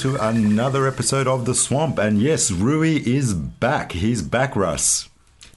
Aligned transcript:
to 0.00 0.16
another 0.16 0.86
episode 0.86 1.26
of 1.26 1.44
The 1.44 1.54
Swamp. 1.54 1.98
And 1.98 2.22
yes, 2.22 2.50
Rui 2.50 2.96
is 3.06 3.34
back. 3.34 3.92
He's 3.92 4.22
back, 4.22 4.56
Russ. 4.56 5.09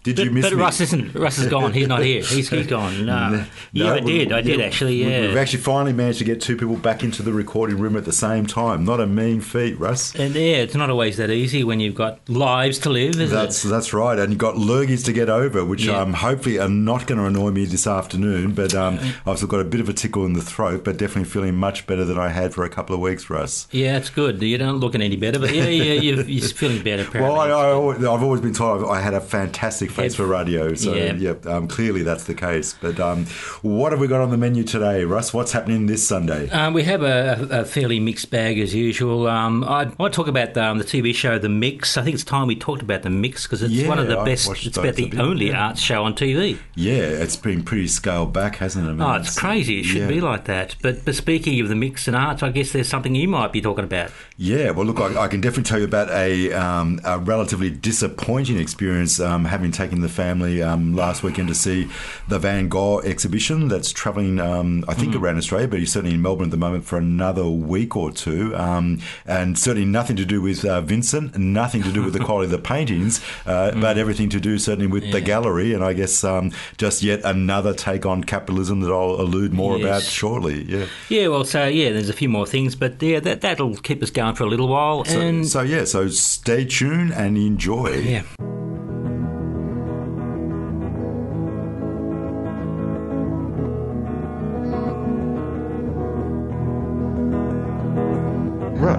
Did 0.03 0.17
but, 0.17 0.25
you 0.25 0.31
miss 0.31 0.45
but 0.45 0.53
me? 0.57 0.61
Russ 0.61 0.81
isn't. 0.81 1.13
Russ 1.15 1.37
is 1.39 1.47
gone. 1.47 1.71
He's 1.73 1.87
not 1.87 2.01
here. 2.03 2.21
He's, 2.33 2.49
he's 2.49 2.67
gone. 2.67 3.05
No. 3.05 3.45
yeah, 3.71 3.93
I 3.93 3.99
did. 4.01 4.31
I 4.33 4.41
did 4.41 4.59
actually. 4.59 4.95
Yeah. 5.03 5.21
We've 5.21 5.37
actually 5.37 5.61
finally 5.63 5.93
managed 5.93 6.17
to 6.19 6.25
get 6.25 6.41
two 6.41 6.57
people 6.57 6.75
back 6.75 7.03
into 7.03 7.23
the 7.23 7.31
recording 7.31 7.77
room 7.79 7.95
at 7.95 8.03
the 8.05 8.11
same 8.11 8.45
time. 8.45 8.83
Not 8.83 8.99
a 8.99 9.07
mean 9.07 9.39
feat, 9.39 9.79
Russ. 9.79 10.13
and 10.15 10.35
yeah, 10.35 10.57
it's 10.57 10.75
not 10.75 10.89
always 10.89 11.15
that 11.17 11.29
easy 11.31 11.63
when 11.63 11.79
you've 11.79 11.95
got 11.95 12.19
lives 12.29 12.79
to 12.79 12.89
live, 12.89 13.19
is 13.19 13.31
That's 13.31 13.63
it? 13.63 13.69
that's 13.69 13.93
right, 13.93 14.19
and 14.19 14.29
you've 14.31 14.39
got 14.39 14.55
lurgies 14.55 15.05
to 15.05 15.13
get 15.13 15.29
over, 15.29 15.63
which 15.63 15.85
Yeah. 15.85 16.01
um, 16.01 16.13
hopefully 16.13 16.59
are 16.59 16.67
not 16.69 17.07
going 17.07 17.19
to 17.19 17.25
annoy 17.25 17.51
me 17.51 17.63
this 17.65 17.87
afternoon. 17.87 18.53
But 18.53 18.75
um, 18.75 18.99
I've 19.25 19.37
still 19.37 19.47
got 19.47 19.61
a 19.61 19.65
bit 19.65 19.79
of 19.79 19.87
a 19.87 19.93
tickle 19.93 20.25
in 20.25 20.33
the 20.33 20.41
throat, 20.41 20.83
but 20.83 20.97
definitely 20.97 21.29
feeling 21.29 21.55
much 21.55 21.87
better 21.87 22.03
than 22.03 22.17
I 22.17 22.27
had 22.29 22.53
for 22.53 22.65
a 22.65 22.69
couple 22.69 22.93
of 22.93 22.99
weeks, 23.01 23.29
Russ. 23.29 23.67
Yeah, 23.71 23.95
it's 23.97 24.09
good. 24.09 24.41
You 24.41 24.57
don't 24.57 24.79
look 24.79 24.95
any 24.95 25.15
better, 25.15 25.39
but 25.39 25.53
yeah, 25.53 25.65
yeah, 25.67 25.93
you're, 25.93 26.21
you're 26.25 26.47
feeling 26.49 26.83
better. 26.83 27.03
Apparently. 27.03 27.21
Well, 27.21 27.39
I, 27.39 27.47
I, 27.49 27.71
always- 27.71 27.99
I've 27.99 28.21
always 28.23 28.41
been 28.41 28.53
told 28.53 28.83
I 28.83 28.99
had 28.99 29.13
a 29.13 29.21
fantastic 29.21 29.92
face 29.93 30.15
for 30.15 30.25
radio, 30.25 30.73
so 30.75 30.93
Yeah. 30.93 31.33
um, 31.45 31.67
clearly 31.67 32.03
that's 32.03 32.25
the 32.25 32.33
case. 32.33 32.75
But 32.81 32.99
um, 32.99 33.25
what 33.61 33.91
have 33.91 33.99
we 34.01 34.07
got 34.07 34.21
on 34.21 34.29
the 34.31 34.37
menu 34.37 34.63
today, 34.63 35.03
Russ? 35.05 35.33
What's 35.33 35.51
happening 35.51 35.85
this 35.87 36.05
Sunday? 36.07 36.49
Um, 36.49 36.73
we 36.73 36.83
have 36.83 37.01
a, 37.03 37.47
a 37.51 37.65
fairly 37.65 37.99
mixed 37.99 38.29
bag 38.31 38.59
as 38.59 38.73
usual. 38.75 39.27
Um, 39.27 39.63
I 39.63 39.85
want 39.97 40.13
to 40.13 40.17
talk 40.17 40.27
about 40.27 40.57
um, 40.57 40.77
the 40.77 40.83
TV 40.83 41.13
show 41.13 41.37
The 41.39 41.49
Mix. 41.49 41.97
I 41.97 42.03
think 42.03 42.15
it's 42.15 42.23
time 42.23 42.47
we 42.47 42.55
talked 42.55 42.81
about 42.81 43.03
The 43.03 43.09
Mix 43.09 43.43
because 43.43 43.61
it's 43.63 43.73
Yeah, 43.73 43.87
one 43.87 43.99
of 43.99 44.07
the 44.07 44.19
I 44.19 44.25
best. 44.25 44.49
It's 44.65 44.77
about 44.77 44.95
the 44.95 45.09
bit, 45.09 45.19
only 45.19 45.47
yeah. 45.49 45.67
arts 45.67 45.81
show 45.81 46.03
on 46.03 46.13
TV. 46.15 46.57
Yeah, 46.75 46.93
it's 46.93 47.35
been 47.35 47.63
pretty 47.63 47.87
scaled 47.87 48.33
back, 48.33 48.55
hasn't 48.57 48.85
it? 48.85 48.89
I 48.89 48.93
mean, 48.93 49.01
Oh, 49.01 49.13
it's 49.13 49.37
crazy. 49.39 49.79
It 49.79 49.83
should 49.83 50.01
yeah. 50.01 50.07
be 50.07 50.21
like 50.21 50.45
that. 50.45 50.75
But, 50.81 51.05
but 51.05 51.15
speaking 51.15 51.59
of 51.61 51.69
the 51.69 51.75
mix 51.75 52.07
and 52.07 52.15
arts, 52.15 52.41
I 52.43 52.49
guess 52.49 52.71
there's 52.71 52.87
something 52.87 53.13
you 53.15 53.27
might 53.27 53.51
be 53.51 53.61
talking 53.61 53.83
about. 53.83 54.11
Yeah, 54.37 54.71
well, 54.71 54.85
look, 54.85 54.99
I, 54.99 55.23
I 55.23 55.27
can 55.27 55.41
definitely 55.41 55.63
tell 55.69 55.79
you 55.79 55.85
about 55.85 56.09
a, 56.09 56.51
um, 56.53 56.99
a 57.03 57.19
relatively 57.19 57.69
disappointing 57.69 58.57
experience 58.59 59.19
um, 59.19 59.45
having 59.45 59.71
taken 59.71 59.82
the 59.91 60.09
family 60.09 60.61
um, 60.61 60.95
last 60.95 61.23
weekend 61.23 61.47
to 61.49 61.55
see 61.55 61.89
the 62.27 62.39
Van 62.39 62.67
Gogh 62.69 62.99
exhibition 63.01 63.67
that's 63.67 63.91
travelling, 63.91 64.39
um, 64.39 64.83
I 64.87 64.93
think, 64.93 65.15
around 65.15 65.37
Australia, 65.37 65.67
but 65.67 65.79
he's 65.79 65.91
certainly 65.91 66.15
in 66.15 66.21
Melbourne 66.21 66.45
at 66.45 66.51
the 66.51 66.57
moment 66.57 66.85
for 66.85 66.97
another 66.97 67.47
week 67.47 67.95
or 67.95 68.11
two. 68.11 68.55
Um, 68.55 68.99
and 69.25 69.57
certainly 69.57 69.85
nothing 69.85 70.15
to 70.17 70.25
do 70.25 70.41
with 70.41 70.63
uh, 70.65 70.81
Vincent, 70.81 71.37
nothing 71.37 71.83
to 71.83 71.91
do 71.91 72.03
with 72.03 72.13
the 72.13 72.19
quality 72.19 72.45
of 72.45 72.51
the 72.51 72.57
paintings, 72.59 73.21
uh, 73.45 73.71
but 73.79 73.97
everything 73.97 74.29
to 74.29 74.39
do 74.39 74.57
certainly 74.57 74.87
with 74.87 75.11
the 75.11 75.21
gallery. 75.21 75.73
And 75.73 75.83
I 75.83 75.93
guess 75.93 76.23
um, 76.23 76.51
just 76.77 77.03
yet 77.03 77.21
another 77.23 77.73
take 77.73 78.05
on 78.05 78.23
capitalism 78.23 78.79
that 78.81 78.91
I'll 78.91 79.19
allude 79.21 79.53
more 79.53 79.77
Yes. 79.77 79.85
about 79.85 80.01
shortly. 80.03 80.63
Yeah. 80.63 80.85
Yeah, 81.09 81.27
well, 81.29 81.43
so 81.45 81.67
yeah, 81.67 81.91
there's 81.91 82.09
a 82.09 82.13
few 82.13 82.29
more 82.29 82.45
things, 82.45 82.75
but 82.75 83.01
yeah, 83.01 83.19
that 83.21 83.41
that'll 83.41 83.75
keep 83.77 84.01
us 84.03 84.09
going 84.11 84.35
for 84.35 84.43
a 84.43 84.47
little 84.47 84.67
while. 84.67 85.03
So, 85.05 85.19
and 85.19 85.47
so 85.47 85.61
yeah, 85.61 85.85
so 85.85 86.07
stay 86.09 86.65
tuned 86.65 87.11
and 87.13 87.37
enjoy. 87.37 87.95
yeah, 87.97 88.23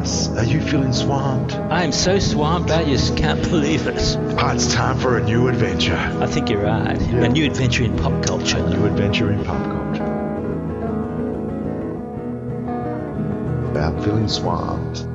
Are 0.04 0.44
you 0.44 0.60
feeling 0.60 0.92
swamped? 0.92 1.54
I 1.54 1.82
am 1.82 1.90
so 1.90 2.18
swamped, 2.18 2.70
I 2.70 2.84
just 2.84 3.16
can't 3.16 3.40
believe 3.50 3.86
it. 3.86 4.16
Ah, 4.38 4.52
it's 4.52 4.74
time 4.74 4.98
for 4.98 5.16
a 5.16 5.24
new 5.24 5.48
adventure. 5.48 5.96
I 6.20 6.26
think 6.26 6.50
you're 6.50 6.62
right. 6.62 7.00
A 7.00 7.28
new 7.30 7.46
adventure 7.46 7.84
in 7.84 7.96
pop 7.96 8.22
culture. 8.22 8.58
A 8.58 8.68
New 8.68 8.84
adventure 8.84 9.32
in 9.32 9.42
pop 9.44 9.64
culture. 9.64 10.04
About 13.70 14.04
feeling 14.04 14.28
swamped. 14.28 15.06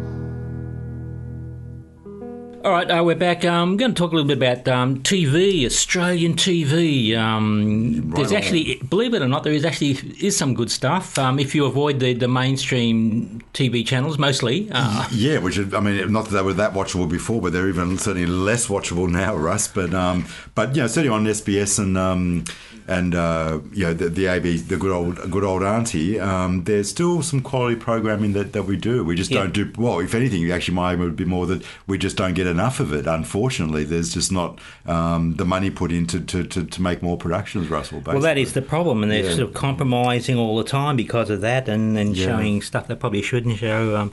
All 2.62 2.72
right, 2.72 2.92
uh, 2.92 3.02
we're 3.02 3.16
back. 3.16 3.46
Um, 3.46 3.70
I'm 3.70 3.78
going 3.78 3.94
to 3.94 3.98
talk 3.98 4.12
a 4.12 4.16
little 4.16 4.28
bit 4.28 4.38
about 4.38 4.68
um, 4.68 5.00
TV, 5.02 5.66
Australian 5.66 6.34
TV. 6.34 7.16
Um, 7.16 8.10
there's 8.12 8.32
on. 8.32 8.38
actually, 8.38 8.82
believe 8.90 9.14
it 9.14 9.22
or 9.22 9.30
not, 9.30 9.44
there 9.44 9.54
is 9.54 9.64
actually 9.64 9.92
is 10.20 10.36
some 10.36 10.56
good 10.56 10.70
stuff. 10.70 11.18
Um, 11.18 11.40
if 11.40 11.56
you 11.56 11.66
avoid 11.66 12.02
the, 12.02 12.14
the 12.14 12.28
mainstream 12.28 13.42
TV 13.54 13.86
channels, 13.86 14.18
mostly. 14.18 14.68
Uh, 14.74 15.08
Yeah, 15.12 15.38
which 15.38 15.58
is, 15.58 15.74
I 15.74 15.80
mean, 15.80 16.12
not 16.12 16.26
that 16.26 16.32
they 16.32 16.42
were 16.42 16.54
that 16.54 16.74
watchable 16.74 17.10
before, 17.10 17.42
but 17.42 17.54
they're 17.54 17.70
even 17.70 17.98
certainly 17.98 18.28
less 18.28 18.68
watchable 18.68 19.10
now, 19.10 19.38
Russ. 19.38 19.70
But 19.70 19.94
um, 19.94 20.26
but 20.54 20.76
you 20.76 20.82
know, 20.82 20.88
certainly 20.88 21.16
on 21.16 21.24
SBS 21.24 21.80
and 21.80 21.98
um, 21.98 22.44
and 22.90 23.14
uh, 23.14 23.60
you 23.72 23.84
know 23.86 23.94
the, 23.94 24.10
the 24.10 24.26
AB, 24.26 24.58
the 24.58 24.76
good 24.78 24.92
old 24.92 25.16
good 25.32 25.44
old 25.44 25.62
auntie. 25.64 26.20
Um, 26.20 26.64
there's 26.64 26.90
still 26.90 27.22
some 27.22 27.40
quality 27.42 27.76
programming 27.76 28.34
that, 28.34 28.52
that 28.54 28.64
we 28.64 28.76
do. 28.78 29.04
We 29.06 29.16
just 29.16 29.30
Yeah. 29.32 29.42
don't 29.44 29.54
do 29.54 29.72
well. 29.78 30.00
If 30.00 30.16
anything, 30.16 30.50
actually, 30.52 30.74
my 30.74 30.86
argument 30.90 31.12
would 31.12 31.16
be 31.18 31.26
more 31.26 31.46
that 31.46 31.64
we 31.88 31.98
just 32.00 32.18
don't 32.18 32.34
get 32.34 32.48
enough 32.48 32.80
of 32.80 32.92
it. 32.94 33.06
Unfortunately, 33.06 33.84
there's 33.84 34.14
just 34.14 34.32
not 34.32 34.58
um, 34.88 35.36
the 35.36 35.46
money 35.46 35.70
put 35.70 35.92
into 35.92 36.20
to, 36.20 36.44
to, 36.44 36.66
to 36.66 36.82
make 36.82 37.04
more 37.04 37.16
productions, 37.18 37.70
Russell. 37.70 38.02
well, 38.06 38.20
that 38.22 38.38
is 38.40 38.54
the 38.54 38.62
problem, 38.64 39.04
and 39.04 39.12
they're 39.12 39.24
Yeah. 39.24 39.36
sort 39.36 39.50
of 39.50 39.54
compromising 39.54 40.38
all 40.38 40.58
the 40.58 40.64
time 40.64 40.96
because 40.96 41.30
of 41.30 41.42
that, 41.42 41.70
and, 41.70 41.96
and 41.98 42.18
Yeah. 42.18 42.26
showing 42.26 42.62
stuff 42.64 42.88
they 42.88 42.96
probably 42.96 43.22
shouldn't 43.22 43.58
show. 43.60 43.96
Um, 43.98 44.12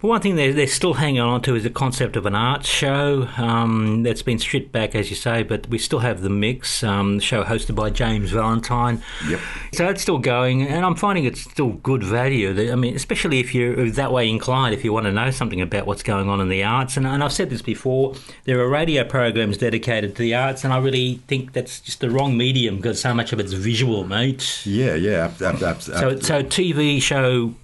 but 0.00 0.08
one 0.08 0.20
thing 0.22 0.36
they're, 0.36 0.52
they're 0.54 0.66
still 0.66 0.94
hanging 0.94 1.20
on 1.20 1.42
to 1.42 1.54
is 1.56 1.62
the 1.64 1.70
concept 1.70 2.16
of 2.16 2.24
an 2.24 2.34
arts 2.34 2.68
show 2.68 3.28
um, 3.36 4.02
that's 4.02 4.22
been 4.22 4.38
stripped 4.38 4.72
back, 4.72 4.94
as 4.94 5.10
you 5.10 5.16
say, 5.16 5.42
but 5.42 5.68
we 5.68 5.76
still 5.78 5.98
have 5.98 6.22
the 6.22 6.30
mix 6.30 6.82
um, 6.82 7.20
show 7.20 7.42
hosted 7.44 7.74
by 7.74 7.90
James 7.90 8.13
Valentine. 8.22 9.02
Yep. 9.28 9.40
So 9.72 9.88
it's 9.88 10.02
still 10.02 10.18
going, 10.18 10.62
and 10.62 10.84
I'm 10.86 10.94
finding 10.94 11.24
it's 11.24 11.40
still 11.40 11.70
good 11.72 12.02
value. 12.04 12.70
I 12.72 12.76
mean, 12.76 12.94
especially 12.94 13.40
if 13.40 13.54
you're 13.54 13.90
that 13.90 14.12
way 14.12 14.28
inclined, 14.28 14.74
if 14.74 14.84
you 14.84 14.92
want 14.92 15.06
to 15.06 15.12
know 15.12 15.30
something 15.30 15.60
about 15.60 15.86
what's 15.86 16.02
going 16.02 16.28
on 16.28 16.40
in 16.40 16.48
the 16.48 16.62
arts. 16.62 16.96
And, 16.96 17.06
and 17.06 17.22
I've 17.24 17.32
said 17.32 17.50
this 17.50 17.62
before, 17.62 18.14
there 18.44 18.60
are 18.60 18.68
radio 18.68 19.04
programs 19.04 19.58
dedicated 19.58 20.14
to 20.16 20.22
the 20.22 20.34
arts, 20.34 20.64
and 20.64 20.72
I 20.72 20.78
really 20.78 21.20
think 21.26 21.52
that's 21.52 21.80
just 21.80 22.00
the 22.00 22.10
wrong 22.10 22.36
medium 22.36 22.76
because 22.76 23.00
so 23.00 23.12
much 23.12 23.32
of 23.32 23.40
it's 23.40 23.52
visual, 23.52 24.04
mate. 24.04 24.62
Yeah, 24.64 24.94
yeah, 24.94 25.24
ab- 25.26 25.42
ab- 25.42 25.62
ab- 25.62 25.82
So, 25.82 26.18
so 26.20 26.42
TV 26.42 27.02
show 27.02 27.54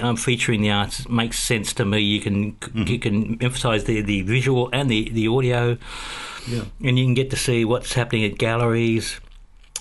um, 0.00 0.16
featuring 0.16 0.62
the 0.62 0.70
arts 0.70 1.08
makes 1.08 1.38
sense 1.38 1.72
to 1.74 1.84
me. 1.84 2.00
You 2.00 2.20
can 2.20 2.56
you 2.74 2.98
can 2.98 3.42
emphasise 3.42 3.84
the, 3.84 4.00
the 4.00 4.22
visual 4.22 4.68
and 4.72 4.90
the, 4.90 5.10
the 5.10 5.28
audio, 5.28 5.76
Yeah. 6.48 6.62
and 6.82 6.98
you 6.98 7.04
can 7.04 7.14
get 7.14 7.30
to 7.30 7.36
see 7.36 7.64
what's 7.64 7.92
happening 7.94 8.24
at 8.24 8.38
galleries 8.38 9.20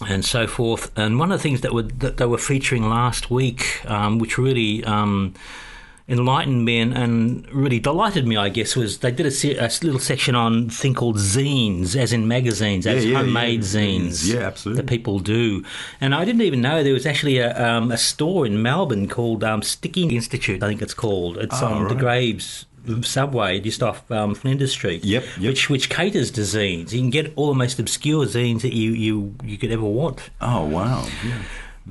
and 0.07 0.23
so 0.25 0.47
forth. 0.47 0.91
And 0.97 1.19
one 1.19 1.31
of 1.31 1.39
the 1.39 1.43
things 1.43 1.61
that 1.61 1.73
were 1.73 1.83
that 1.83 2.17
they 2.17 2.25
were 2.25 2.37
featuring 2.37 2.89
last 2.89 3.29
week, 3.31 3.81
um, 3.89 4.19
which 4.19 4.37
really 4.37 4.83
um, 4.85 5.33
enlightened 6.07 6.63
me 6.63 6.79
and, 6.79 6.93
and 6.95 7.51
really 7.51 7.79
delighted 7.79 8.27
me, 8.27 8.37
I 8.37 8.49
guess, 8.49 8.75
was 8.75 8.99
they 8.99 9.09
did 9.11 9.25
a, 9.25 9.31
se- 9.31 9.57
a 9.57 9.69
little 9.83 9.99
section 9.99 10.35
on 10.35 10.69
thing 10.69 10.93
called 10.93 11.17
zines, 11.17 11.95
as 11.95 12.13
in 12.13 12.27
magazines, 12.27 12.85
as 12.85 13.03
Yeah, 13.05 13.17
homemade 13.17 13.61
yeah. 13.61 13.65
zines. 13.65 14.31
Yeah, 14.33 14.41
absolutely. 14.41 14.81
That 14.83 14.89
people 14.89 15.19
do. 15.19 15.63
And 15.99 16.13
I 16.13 16.23
didn't 16.23 16.41
even 16.43 16.61
know 16.61 16.83
there 16.83 16.93
was 16.93 17.07
actually 17.07 17.39
a, 17.39 17.57
um, 17.67 17.91
a 17.91 17.97
store 17.97 18.45
in 18.45 18.61
Melbourne 18.61 19.07
called 19.07 19.43
um, 19.43 19.63
Sticky 19.63 20.03
Institute, 20.15 20.61
I 20.61 20.67
think 20.67 20.81
it's 20.83 20.93
called. 20.93 21.37
It's 21.37 21.59
Oh, 21.61 21.67
on 21.67 21.87
the. 21.87 21.95
Graves 21.95 22.65
subway 23.03 23.59
just 23.59 23.83
off 23.83 24.09
um, 24.11 24.35
Flinders 24.35 24.71
Street. 24.71 25.03
Yep, 25.03 25.23
yep. 25.39 25.49
Which 25.49 25.69
which 25.69 25.89
caters 25.89 26.31
to 26.31 26.41
zines. 26.41 26.91
You 26.91 26.99
can 27.01 27.09
get 27.09 27.33
all 27.35 27.49
the 27.49 27.55
most 27.55 27.79
obscure 27.79 28.25
zines 28.25 28.61
that 28.61 28.73
you, 28.73 28.91
you, 28.91 29.35
you 29.43 29.57
could 29.57 29.71
ever 29.71 29.85
want. 29.85 30.29
Oh 30.41 30.65
wow. 30.65 31.07
Yeah. 31.25 31.41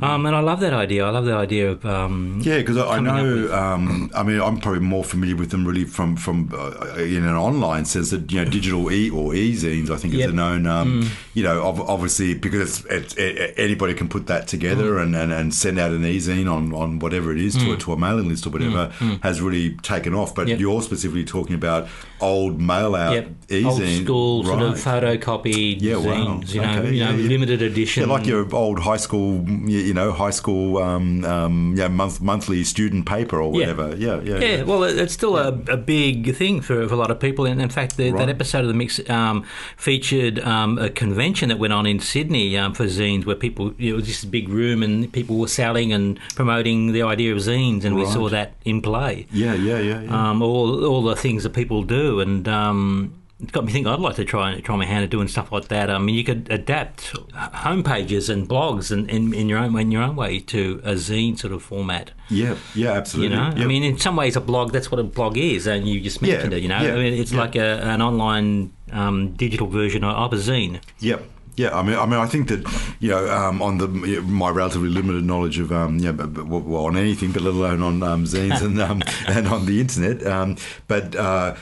Um, 0.03 0.27
and 0.27 0.35
I 0.35 0.41
love 0.41 0.59
that 0.61 0.73
idea. 0.73 1.05
I 1.07 1.11
love 1.11 1.25
the 1.25 1.35
idea 1.35 1.71
of 1.71 1.87
um, 1.87 2.41
Yeah, 2.43 2.59
because 2.59 2.77
I, 2.77 2.97
I 2.97 3.01
know. 3.01 3.23
with- 3.43 3.53
Um, 3.53 4.11
I 4.15 4.25
mean, 4.25 4.41
I'm 4.41 4.59
probably 4.59 4.81
more 4.81 5.05
familiar 5.05 5.37
with 5.37 5.51
them 5.51 5.65
really 5.65 5.85
from 5.85 6.17
from 6.17 6.51
uh, 6.53 6.95
in 6.99 7.23
an 7.25 7.37
online 7.37 7.85
sense 7.85 8.11
that 8.11 8.31
you 8.33 8.43
know 8.45 8.51
digital 8.51 8.91
e 8.91 9.09
or 9.11 9.35
e-zines. 9.37 9.91
I 9.91 9.97
think 9.97 10.15
Yep. 10.15 10.21
is 10.21 10.27
the 10.27 10.37
known. 10.37 10.67
Um, 10.67 11.09
You 11.35 11.43
know, 11.43 11.63
ob- 11.63 11.81
obviously 11.89 12.35
because 12.35 12.61
it's, 12.85 12.85
it's, 12.87 13.15
it, 13.17 13.55
anybody 13.57 13.93
can 13.95 14.09
put 14.09 14.27
that 14.29 14.47
together 14.49 14.99
and, 14.99 15.15
and, 15.17 15.33
and 15.33 15.53
send 15.55 15.79
out 15.81 15.91
an 15.91 16.05
e-zine 16.05 16.49
on, 16.51 16.73
on 16.73 16.99
whatever 17.01 17.33
it 17.33 17.41
is 17.41 17.55
to 17.57 17.73
a, 17.73 17.77
to 17.79 17.93
a 17.93 17.97
mailing 17.97 18.29
list 18.29 18.47
or 18.47 18.51
whatever 18.51 18.93
has 19.23 19.41
really 19.41 19.75
taken 19.83 20.15
off. 20.15 20.35
But 20.35 20.47
Yep. 20.49 20.59
you're 20.61 20.83
specifically 20.83 21.25
talking 21.25 21.55
about 21.55 21.89
old 22.21 22.61
mail 22.61 22.95
out 22.95 23.15
Yep. 23.15 23.29
e-zine, 23.51 23.65
old 23.67 24.05
school 24.05 24.45
sort 24.45 24.63
of 24.63 24.87
right. 24.87 25.03
photocopied 25.21 25.83
Yeah, 25.83 25.97
wow. 25.97 26.05
zines, 26.05 26.55
you 26.55 26.61
know, 26.61 26.79
Okay, 26.79 26.93
you 26.95 27.05
know, 27.05 27.11
yeah, 27.11 27.17
yeah. 27.17 27.29
limited 27.29 27.63
edition. 27.63 28.03
Yeah, 28.09 28.13
like 28.15 28.27
your 28.27 28.47
old 28.55 28.79
high 28.81 28.97
school, 28.99 29.45
you 29.49 29.84
you 29.85 29.95
know, 29.95 30.13
high 30.13 30.31
school, 30.31 30.79
um, 30.79 31.25
um, 31.25 31.75
yeah, 31.77 31.89
month, 31.89 32.21
monthly 32.21 32.65
student 32.65 33.07
paper 33.07 33.41
or 33.41 33.53
Yeah. 33.53 33.59
whatever. 33.73 33.97
Yeah, 33.97 34.21
yeah, 34.23 34.39
Yeah, 34.39 34.63
well, 34.63 34.83
it's 34.85 35.13
still 35.15 35.37
a, 35.37 35.49
a 35.69 35.77
big 35.77 36.35
thing 36.35 36.61
for, 36.61 36.87
for 36.89 36.95
a 36.95 36.97
lot 36.97 37.11
of 37.11 37.21
people. 37.21 37.45
And 37.47 37.61
in 37.61 37.69
fact, 37.69 37.97
the, 37.97 38.11
Right. 38.11 38.19
that 38.21 38.29
episode 38.29 38.63
of 38.63 38.69
the 38.69 38.75
mix 38.75 38.99
um, 39.11 39.45
featured 39.77 40.39
um, 40.41 40.79
a 40.79 40.89
convention 40.91 41.49
that 41.51 41.59
went 41.59 41.73
on 41.73 41.87
in 41.87 42.01
Sydney 42.01 42.57
um, 42.57 42.75
for 42.75 42.85
zines, 42.87 43.25
where 43.27 43.37
people 43.37 43.73
you 43.79 43.91
know, 43.91 43.95
it 43.95 43.97
was 44.01 44.07
just 44.07 44.25
a 44.25 44.27
big 44.27 44.49
room 44.49 44.83
and 44.83 45.13
people 45.13 45.37
were 45.39 45.49
selling 45.49 45.93
and 45.93 46.19
promoting 46.35 46.93
the 46.93 47.03
idea 47.03 47.33
of 47.33 47.39
zines, 47.39 47.85
and 47.85 47.95
we 47.97 48.07
saw 48.07 48.29
that 48.29 48.55
in 48.65 48.81
play. 48.83 49.27
Yeah, 49.33 49.55
yeah, 49.55 49.79
yeah, 49.81 50.01
yeah. 50.03 50.31
Um, 50.31 50.43
all 50.43 50.85
all 50.85 51.03
the 51.03 51.17
things 51.17 51.43
that 51.45 51.51
people 51.55 51.83
do, 51.83 52.21
and 52.21 52.47
um, 52.49 53.13
it 53.41 53.53
got 53.53 53.65
me 53.65 53.73
thinking. 53.73 53.93
I'd 53.93 53.99
like 54.01 54.17
to 54.17 54.25
try 54.25 54.61
try 54.61 54.77
my 54.77 54.85
hand 54.87 55.05
at 55.05 55.11
doing 55.11 55.29
stuff 55.29 55.51
like 55.53 55.69
that. 55.69 55.91
I 55.91 55.99
mean, 55.99 56.15
you 56.15 56.25
could 56.25 56.49
adapt 56.51 57.13
homepages 57.33 58.29
and 58.29 58.49
blogs 58.49 58.91
and 58.91 59.09
in, 59.11 59.35
in 59.35 59.49
your 59.49 59.59
own 59.59 59.77
in 59.79 59.91
your 59.91 60.03
own 60.03 60.17
way 60.17 60.39
to 60.41 60.81
a 60.85 60.93
zine 60.93 61.39
sort 61.39 61.53
of 61.53 61.63
format. 61.63 62.13
Yeah, 62.31 62.57
yeah, 62.75 62.93
absolutely. 62.93 63.37
You 63.37 63.43
know, 63.43 63.49
I 63.57 63.67
mean, 63.67 63.83
in 63.83 63.99
some 63.99 64.17
ways, 64.17 64.37
a 64.37 64.41
blog 64.41 64.73
that's 64.73 64.91
what 64.91 65.01
a 65.01 65.05
blog 65.05 65.37
is, 65.37 65.67
and 65.67 65.87
you 65.89 66.01
just 66.01 66.23
mentioned 66.23 66.53
Yeah, 66.53 66.59
it. 66.59 66.63
You 66.63 66.69
know, 66.69 66.81
yeah, 66.81 66.93
I 66.95 66.97
mean, 66.97 67.13
it's 67.15 67.33
yeah. 67.33 67.41
like 67.41 67.57
a, 67.57 67.81
an 67.83 68.01
online 68.03 68.73
um, 68.93 69.33
digital 69.33 69.67
version 69.67 70.05
of 70.05 70.33
a 70.33 70.37
zine. 70.37 70.81
Yep. 71.01 71.31
Yeah, 71.57 71.77
I 71.79 71.85
mean, 71.85 71.97
I 71.97 72.05
mean, 72.05 72.19
I 72.19 72.27
think 72.27 72.49
that 72.49 72.67
you 72.99 73.11
know, 73.11 73.29
um, 73.29 73.63
on 73.63 73.79
the 73.79 73.87
my 73.87 74.51
relatively 74.51 74.89
limited 74.89 75.25
knowledge 75.25 75.61
of 75.61 75.71
um, 75.71 75.99
you 75.99 76.13
know, 76.13 76.27
b- 76.27 76.27
b- 76.27 76.43
well, 76.43 76.87
on 76.87 76.97
anything, 76.97 77.31
but 77.31 77.43
let 77.43 77.55
alone 77.55 77.81
on 77.81 78.03
um, 78.03 78.25
zines 78.25 78.61
and 78.67 78.81
um, 78.81 79.03
and 79.29 79.47
on 79.49 79.67
the 79.67 79.81
internet, 79.81 80.25
um, 80.27 80.57
but. 80.89 81.15
Uh, 81.17 81.55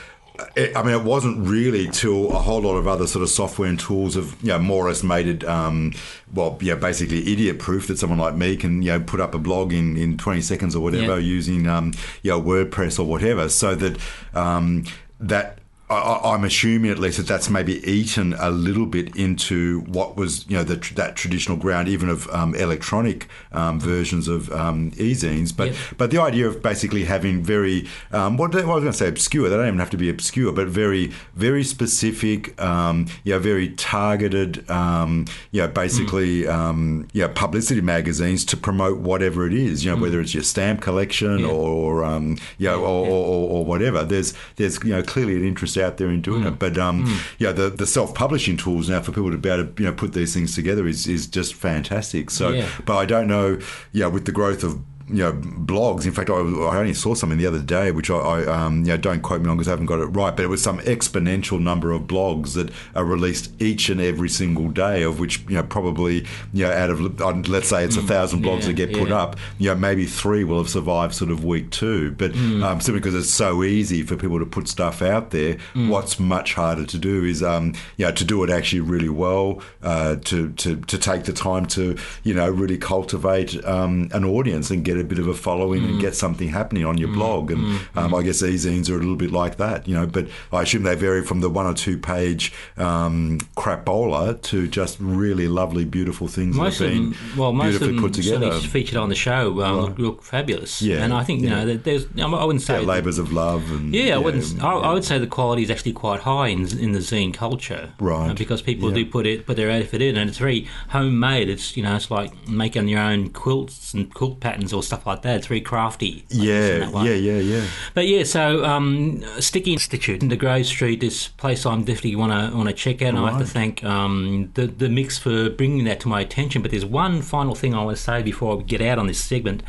it, 0.55 0.75
I 0.75 0.81
mean, 0.83 0.93
it 0.93 1.03
wasn't 1.03 1.47
really 1.47 1.87
till 1.87 2.31
a 2.31 2.39
whole 2.39 2.61
lot 2.61 2.75
of 2.75 2.87
other 2.87 3.05
sort 3.07 3.21
of 3.23 3.29
software 3.29 3.69
and 3.69 3.79
tools 3.79 4.15
have, 4.15 4.35
you 4.41 4.49
know, 4.49 4.59
more 4.59 4.85
or 4.85 4.89
less 4.89 5.03
made 5.03 5.27
it, 5.27 5.43
um, 5.43 5.93
well, 6.33 6.57
yeah, 6.61 6.75
basically 6.75 7.31
idiot 7.31 7.59
proof 7.59 7.87
that 7.87 7.99
someone 7.99 8.19
like 8.19 8.35
me 8.35 8.55
can, 8.57 8.81
you 8.81 8.91
know, 8.91 8.99
put 8.99 9.19
up 9.21 9.35
a 9.35 9.39
blog 9.39 9.71
in, 9.73 9.95
in 9.95 10.17
20 10.17 10.41
seconds 10.41 10.75
or 10.75 10.81
whatever 10.81 11.19
Yeah. 11.19 11.25
using, 11.25 11.67
um, 11.67 11.93
you 12.23 12.31
know, 12.31 12.41
WordPress 12.41 12.99
or 12.99 13.03
whatever. 13.03 13.47
So 13.49 13.75
that, 13.75 13.97
um, 14.33 14.85
that, 15.19 15.59
I- 15.89 16.33
I'm 16.33 16.43
assuming 16.43 16.89
at 16.89 16.97
least 16.97 17.17
that 17.17 17.27
that's 17.27 17.49
maybe 17.49 17.87
eaten 17.87 18.33
a 18.39 18.49
little 18.49 18.85
bit 18.87 19.15
into 19.15 19.81
what 19.81 20.15
was 20.17 20.45
you 20.49 20.55
know 20.57 20.63
the, 20.63 20.75
that 20.95 21.15
traditional 21.15 21.55
ground 21.57 21.87
even 21.87 22.09
of 22.09 22.27
um, 22.29 22.55
electronic 22.55 23.27
um, 23.51 23.79
versions 23.79 24.27
of 24.27 24.51
um, 24.51 24.91
e-zines. 24.97 25.55
But 25.55 25.67
Yep. 25.67 25.75
but 25.97 26.09
the 26.11 26.19
idea 26.19 26.47
of 26.47 26.63
basically 26.63 27.03
having 27.03 27.43
very 27.43 27.87
um, 28.11 28.37
what, 28.37 28.55
what 28.55 28.63
I 28.63 28.65
was 28.65 28.83
going 28.83 28.91
to 28.93 28.97
say 28.97 29.07
obscure 29.07 29.49
they 29.49 29.55
don't 29.57 29.67
even 29.67 29.79
have 29.79 29.89
to 29.91 29.97
be 29.97 30.09
obscure 30.09 30.51
but 30.53 30.67
very 30.67 31.11
very 31.35 31.63
specific 31.63 32.59
um, 32.61 33.07
you 33.23 33.33
know 33.33 33.39
very 33.39 33.69
targeted 33.71 34.67
um, 34.71 35.25
you 35.51 35.61
know 35.61 35.67
basically 35.67 36.47
um, 36.47 37.07
you 37.13 37.21
know 37.21 37.29
publicity 37.29 37.81
magazines 37.81 38.45
to 38.45 38.57
promote 38.57 38.99
whatever 38.99 39.45
it 39.45 39.53
is 39.53 39.83
you 39.85 39.91
know 39.91 40.01
whether 40.01 40.19
it's 40.21 40.33
your 40.33 40.43
stamp 40.43 40.81
collection 40.81 41.39
Yeah. 41.39 41.47
or 41.47 42.03
um, 42.03 42.37
you 42.57 42.67
know 42.69 42.79
or, 42.81 43.05
or, 43.05 43.25
or, 43.25 43.49
or 43.49 43.65
whatever. 43.65 44.03
There's 44.03 44.33
there's 44.55 44.81
you 44.83 44.91
know 44.91 45.03
clearly 45.03 45.35
an 45.35 45.45
interest 45.45 45.72
out 45.77 45.97
there 45.97 46.07
and 46.09 46.23
doing 46.23 46.43
it. 46.43 46.59
But 46.59 46.77
um 46.77 47.19
yeah 47.39 47.51
the 47.51 47.69
the 47.69 47.85
self-publishing 47.85 48.57
tools 48.57 48.89
now 48.89 49.01
for 49.01 49.11
people 49.11 49.31
to 49.31 49.37
be 49.37 49.49
able 49.49 49.65
to 49.73 49.83
you 49.83 49.89
know 49.89 49.95
put 49.95 50.13
these 50.13 50.33
things 50.33 50.55
together 50.55 50.87
is 50.87 51.07
is 51.07 51.27
just 51.27 51.53
fantastic. 51.53 52.29
So 52.29 52.49
Yeah. 52.49 52.67
but 52.85 52.97
I 52.97 53.05
don't 53.05 53.27
know 53.27 53.59
yeah 53.91 54.07
with 54.07 54.25
the 54.25 54.31
growth 54.31 54.63
of 54.63 54.79
you 55.09 55.15
know 55.15 55.33
blogs 55.33 56.05
in 56.05 56.11
fact 56.13 56.29
I, 56.29 56.35
I 56.35 56.77
only 56.77 56.93
saw 56.93 57.13
something 57.13 57.37
the 57.37 57.45
other 57.45 57.61
day 57.61 57.91
which 57.91 58.09
I, 58.09 58.15
I 58.15 58.45
um, 58.45 58.79
you 58.81 58.87
know 58.91 58.97
don't 58.97 59.21
quote 59.21 59.41
me 59.41 59.49
on 59.49 59.57
because 59.57 59.67
I 59.67 59.71
haven't 59.71 59.87
got 59.87 59.99
it 59.99 60.05
right 60.05 60.33
but 60.35 60.43
it 60.45 60.47
was 60.47 60.63
some 60.63 60.79
exponential 60.79 61.59
number 61.59 61.91
of 61.91 62.03
blogs 62.03 62.53
that 62.53 62.71
are 62.95 63.03
released 63.03 63.51
each 63.61 63.89
and 63.89 63.99
every 63.99 64.29
single 64.29 64.69
day 64.69 65.03
of 65.03 65.19
which 65.19 65.41
you 65.49 65.55
know 65.55 65.63
probably 65.63 66.25
you 66.53 66.65
know 66.65 66.71
out 66.71 66.89
of 66.89 67.21
uh, 67.21 67.31
let's 67.47 67.67
say 67.67 67.83
it's 67.83 67.97
a 67.97 68.01
thousand 68.01 68.43
blogs 68.43 68.61
yeah, 68.61 68.67
that 68.67 68.73
get 68.73 68.93
put 68.93 69.09
yeah. 69.09 69.21
up 69.21 69.35
you 69.59 69.69
know 69.69 69.75
maybe 69.75 70.05
three 70.05 70.43
will 70.45 70.57
have 70.57 70.69
survived 70.69 71.13
sort 71.13 71.31
of 71.31 71.43
week 71.43 71.69
two 71.69 72.11
but 72.11 72.33
Hmm. 72.33 72.63
um, 72.63 72.79
simply 72.81 72.99
because 72.99 73.13
it's 73.15 73.29
so 73.33 73.63
easy 73.63 74.01
for 74.03 74.15
people 74.15 74.39
to 74.39 74.45
put 74.45 74.67
stuff 74.67 75.01
out 75.01 75.31
there 75.31 75.57
Hmm. 75.73 75.89
what's 75.89 76.19
much 76.19 76.53
harder 76.53 76.85
to 76.85 76.97
do 76.97 77.23
is 77.25 77.43
um, 77.43 77.73
you 77.97 78.05
know 78.05 78.11
to 78.11 78.23
do 78.23 78.43
it 78.43 78.49
actually 78.49 78.79
really 78.81 79.09
well 79.09 79.61
uh, 79.81 80.15
to, 80.15 80.51
to 80.53 80.77
to 80.77 80.97
take 80.97 81.25
the 81.25 81.33
time 81.33 81.65
to 81.67 81.97
you 82.23 82.33
know 82.33 82.49
really 82.49 82.77
cultivate 82.77 83.63
um, 83.65 84.09
an 84.13 84.23
audience 84.23 84.71
and 84.71 84.83
get 84.85 84.92
a 84.97 85.03
bit 85.03 85.19
of 85.19 85.27
a 85.27 85.33
following 85.33 85.81
Hmm. 85.83 85.89
and 85.89 86.01
get 86.01 86.15
something 86.15 86.49
happening 86.49 86.85
on 86.85 86.97
your 86.97 87.09
blog 87.09 87.51
and 87.51 87.79
um, 87.95 88.13
I 88.13 88.21
guess 88.23 88.41
e-zines 88.43 88.89
are 88.89 88.95
a 88.95 88.99
little 88.99 89.15
bit 89.15 89.31
like 89.31 89.57
that 89.57 89.87
you 89.87 89.93
know 89.95 90.05
but 90.05 90.27
I 90.51 90.61
assume 90.61 90.83
they 90.83 90.95
vary 90.95 91.23
from 91.23 91.41
the 91.41 91.49
one 91.49 91.65
or 91.65 91.73
two 91.73 91.97
page 91.97 92.53
um, 92.77 93.39
crapola 93.57 94.41
to 94.43 94.67
just 94.67 94.97
really 94.99 95.47
lovely 95.47 95.85
beautiful 95.85 96.27
things 96.27 96.55
Most 96.55 96.79
that 96.79 96.85
have 96.89 96.93
been 96.93 97.09
them, 97.11 97.19
well, 97.37 97.53
most 97.53 97.75
of 97.75 97.79
them 97.81 97.99
put 97.99 98.13
together 98.13 98.51
certainly 98.51 98.67
featured 98.67 98.97
on 98.97 99.09
the 99.09 99.15
show 99.15 99.61
um, 99.63 99.77
look, 99.81 99.97
look 99.99 100.23
fabulous. 100.23 100.81
Yeah, 100.81 101.03
and 101.03 101.13
I 101.13 101.23
think 101.23 101.41
you 101.41 101.49
yeah. 101.49 101.63
know 101.63 101.77
there's. 101.77 102.05
I 102.19 102.43
wouldn't 102.45 102.61
say 102.61 102.81
yeah, 102.81 102.87
labours 102.87 103.17
of 103.17 103.31
love 103.31 103.69
and 103.71 103.93
Yeah, 103.93 104.15
I 104.15 104.17
wouldn't. 104.17 104.61
I, 104.63 104.71
I 104.73 104.93
would 104.93 105.03
say 105.03 105.17
the 105.17 105.27
quality 105.27 105.63
is 105.63 105.71
actually 105.71 105.93
quite 105.93 106.21
high 106.21 106.47
in, 106.49 106.61
in 106.77 106.91
the 106.91 106.99
zine 106.99 107.33
culture, 107.33 107.93
Right. 107.99 108.29
uh, 108.31 108.33
because 108.33 108.61
people 108.61 108.91
do 108.91 109.05
put 109.05 109.25
it 109.25 109.45
put 109.45 109.57
their 109.57 109.69
effort 109.69 110.01
in, 110.01 110.17
and 110.17 110.29
it's 110.29 110.37
very 110.39 110.67
homemade. 110.89 111.49
It's 111.49 111.75
you 111.77 111.83
know, 111.83 111.95
it's 111.95 112.11
like 112.11 112.31
making 112.47 112.87
your 112.87 112.99
own 113.01 113.29
quilts 113.29 113.93
and 113.93 114.13
quilt 114.13 114.39
patterns 114.39 114.73
or 114.73 114.82
stuff 114.83 115.05
like 115.05 115.21
that. 115.23 115.37
It's 115.37 115.47
very 115.47 115.61
crafty. 115.61 116.25
Yeah 116.29 116.89
yeah 117.03 117.13
yeah 117.13 117.37
yeah 117.37 117.65
But 117.93 118.07
yeah, 118.07 118.23
so 118.23 118.63
um, 118.65 119.23
Sticky 119.39 119.73
Institute 119.73 120.21
in 120.21 120.29
Degraves 120.29 120.67
Street, 120.67 120.99
this 120.99 121.27
place 121.27 121.65
I'm 121.65 121.83
definitely 121.83 122.15
want 122.15 122.31
to 122.31 122.55
want 122.55 122.69
to 122.69 122.75
check 122.75 123.01
out. 123.01 123.09
And 123.09 123.19
I 123.19 123.31
have 123.31 123.39
to 123.39 123.45
thank 123.45 123.83
um, 123.83 124.51
the 124.53 124.67
the 124.67 124.89
mix 124.89 125.17
for 125.17 125.49
bringing 125.49 125.85
that 125.85 125.99
to 126.01 126.07
my 126.07 126.21
attention. 126.21 126.61
But 126.61 126.71
there's 126.71 126.85
one 126.85 127.21
final 127.21 127.55
thing 127.55 127.73
I 127.73 127.83
want 127.83 127.97
to 127.97 128.03
say 128.03 128.21
before 128.21 128.59
I 128.59 128.63
get 128.63 128.81
out 128.81 128.99
on 128.99 129.07
this 129.07 129.23
segment. 129.23 129.63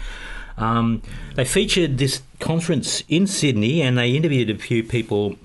Um, 0.56 1.02
they 1.34 1.44
featured 1.44 1.98
this 1.98 2.22
conference 2.38 3.02
in 3.08 3.26
Sydney, 3.26 3.82
and 3.82 3.98
they 3.98 4.10
interviewed 4.10 4.50
a 4.50 4.58
few 4.58 4.84
people 4.84 5.36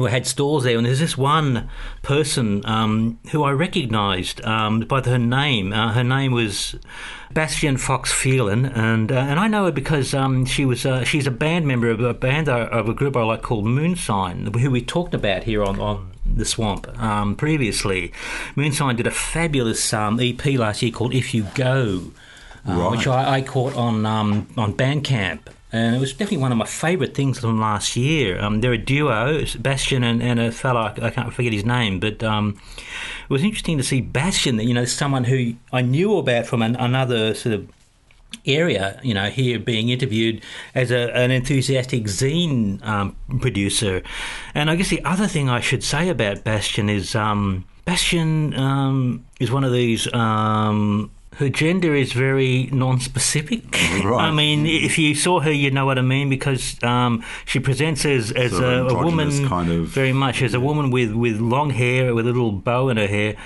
who 0.00 0.06
had 0.06 0.26
stores 0.26 0.64
there. 0.64 0.76
And 0.76 0.86
there's 0.86 0.98
this 1.00 1.16
one 1.18 1.68
person 2.02 2.64
um, 2.66 3.18
who 3.30 3.42
I 3.42 3.52
recognised 3.52 4.44
um, 4.44 4.80
by 4.80 5.00
her 5.02 5.18
name. 5.18 5.72
Uh, 5.72 5.92
her 5.92 6.04
name 6.04 6.32
was 6.32 6.76
Bastian 7.32 7.76
Fox 7.76 8.12
Phelan, 8.12 8.64
and 8.66 9.12
uh, 9.12 9.16
and 9.16 9.38
I 9.38 9.46
know 9.46 9.66
her 9.66 9.72
because 9.72 10.14
um, 10.14 10.44
she 10.46 10.64
was 10.64 10.84
uh, 10.84 11.04
she's 11.04 11.26
a 11.26 11.30
band 11.30 11.66
member 11.66 11.90
of 11.90 12.00
a 12.00 12.14
band 12.14 12.48
uh, 12.48 12.68
of 12.72 12.88
a 12.88 12.94
group 12.94 13.16
I 13.16 13.22
like 13.22 13.42
called 13.42 13.66
Moonsign, 13.66 14.54
who 14.58 14.70
we 14.70 14.82
talked 14.82 15.14
about 15.14 15.44
here 15.44 15.62
on 15.62 15.78
on 15.80 16.12
the 16.26 16.44
swamp 16.44 16.88
um, 17.00 17.36
previously. 17.36 18.12
Moonsign 18.56 18.96
did 18.96 19.06
a 19.06 19.10
fabulous 19.10 19.92
um, 19.92 20.18
EP 20.20 20.44
last 20.46 20.82
year 20.82 20.90
called 20.92 21.14
If 21.14 21.34
You 21.34 21.44
Go, 21.54 22.12
uh, 22.68 22.72
Right. 22.72 22.90
which 22.90 23.06
I, 23.06 23.36
I 23.36 23.42
caught 23.42 23.76
on 23.76 24.06
um, 24.06 24.48
on 24.56 24.72
Bandcamp. 24.74 25.40
And 25.72 25.94
it 25.94 26.00
was 26.00 26.12
definitely 26.12 26.38
one 26.38 26.52
of 26.52 26.58
my 26.58 26.66
favourite 26.66 27.14
things 27.14 27.38
from 27.38 27.60
last 27.60 27.96
year. 27.96 28.40
Um, 28.40 28.60
they're 28.60 28.72
a 28.72 28.78
duo, 28.78 29.44
Bastian 29.60 30.02
and, 30.02 30.22
and 30.22 30.40
a 30.40 30.50
fellow, 30.50 30.92
I 31.00 31.10
can't 31.10 31.32
forget 31.32 31.52
his 31.52 31.64
name, 31.64 32.00
but 32.00 32.22
um, 32.24 32.60
it 32.76 33.30
was 33.30 33.44
interesting 33.44 33.78
to 33.78 33.84
see 33.84 34.00
Bastian, 34.00 34.58
you 34.58 34.74
know, 34.74 34.84
someone 34.84 35.24
who 35.24 35.54
I 35.72 35.82
knew 35.82 36.16
about 36.16 36.46
from 36.46 36.62
an, 36.62 36.74
another 36.76 37.34
sort 37.34 37.54
of 37.54 37.68
area, 38.46 39.00
you 39.02 39.14
know, 39.14 39.30
here 39.30 39.58
being 39.58 39.90
interviewed 39.90 40.42
as 40.74 40.90
a, 40.90 41.14
an 41.16 41.30
enthusiastic 41.30 42.04
zine 42.04 42.84
um, 42.84 43.16
producer. 43.40 44.02
And 44.54 44.70
I 44.70 44.76
guess 44.76 44.88
the 44.88 45.04
other 45.04 45.26
thing 45.26 45.48
I 45.48 45.60
should 45.60 45.84
say 45.84 46.08
about 46.08 46.42
Bastian 46.42 46.88
is 46.88 47.14
um, 47.14 47.64
Bastian 47.84 48.54
um, 48.54 49.24
is 49.38 49.50
one 49.50 49.64
of 49.64 49.72
these. 49.72 50.12
Her 51.36 51.48
gender 51.48 51.94
is 51.94 52.12
very 52.12 52.68
non-specific. 52.72 53.64
Right. 54.04 54.28
I 54.28 54.30
mean, 54.30 54.66
if 54.66 54.98
you 54.98 55.14
saw 55.14 55.40
her, 55.40 55.52
you'd 55.52 55.72
know 55.72 55.86
what 55.86 55.98
I 55.98 56.02
mean 56.02 56.28
because 56.28 56.82
um, 56.82 57.22
she 57.46 57.60
presents 57.60 58.04
as, 58.04 58.32
as 58.32 58.58
a, 58.58 58.86
a 58.88 59.04
woman, 59.04 59.48
kind 59.48 59.70
of- 59.70 59.86
very 59.86 60.12
much 60.12 60.42
as 60.42 60.54
a 60.54 60.60
woman 60.60 60.90
with, 60.90 61.12
with 61.12 61.38
long 61.40 61.70
hair, 61.70 62.14
with 62.14 62.26
a 62.26 62.32
little 62.32 62.52
bow 62.52 62.88
in 62.88 62.96
her 62.96 63.06
hair, 63.06 63.36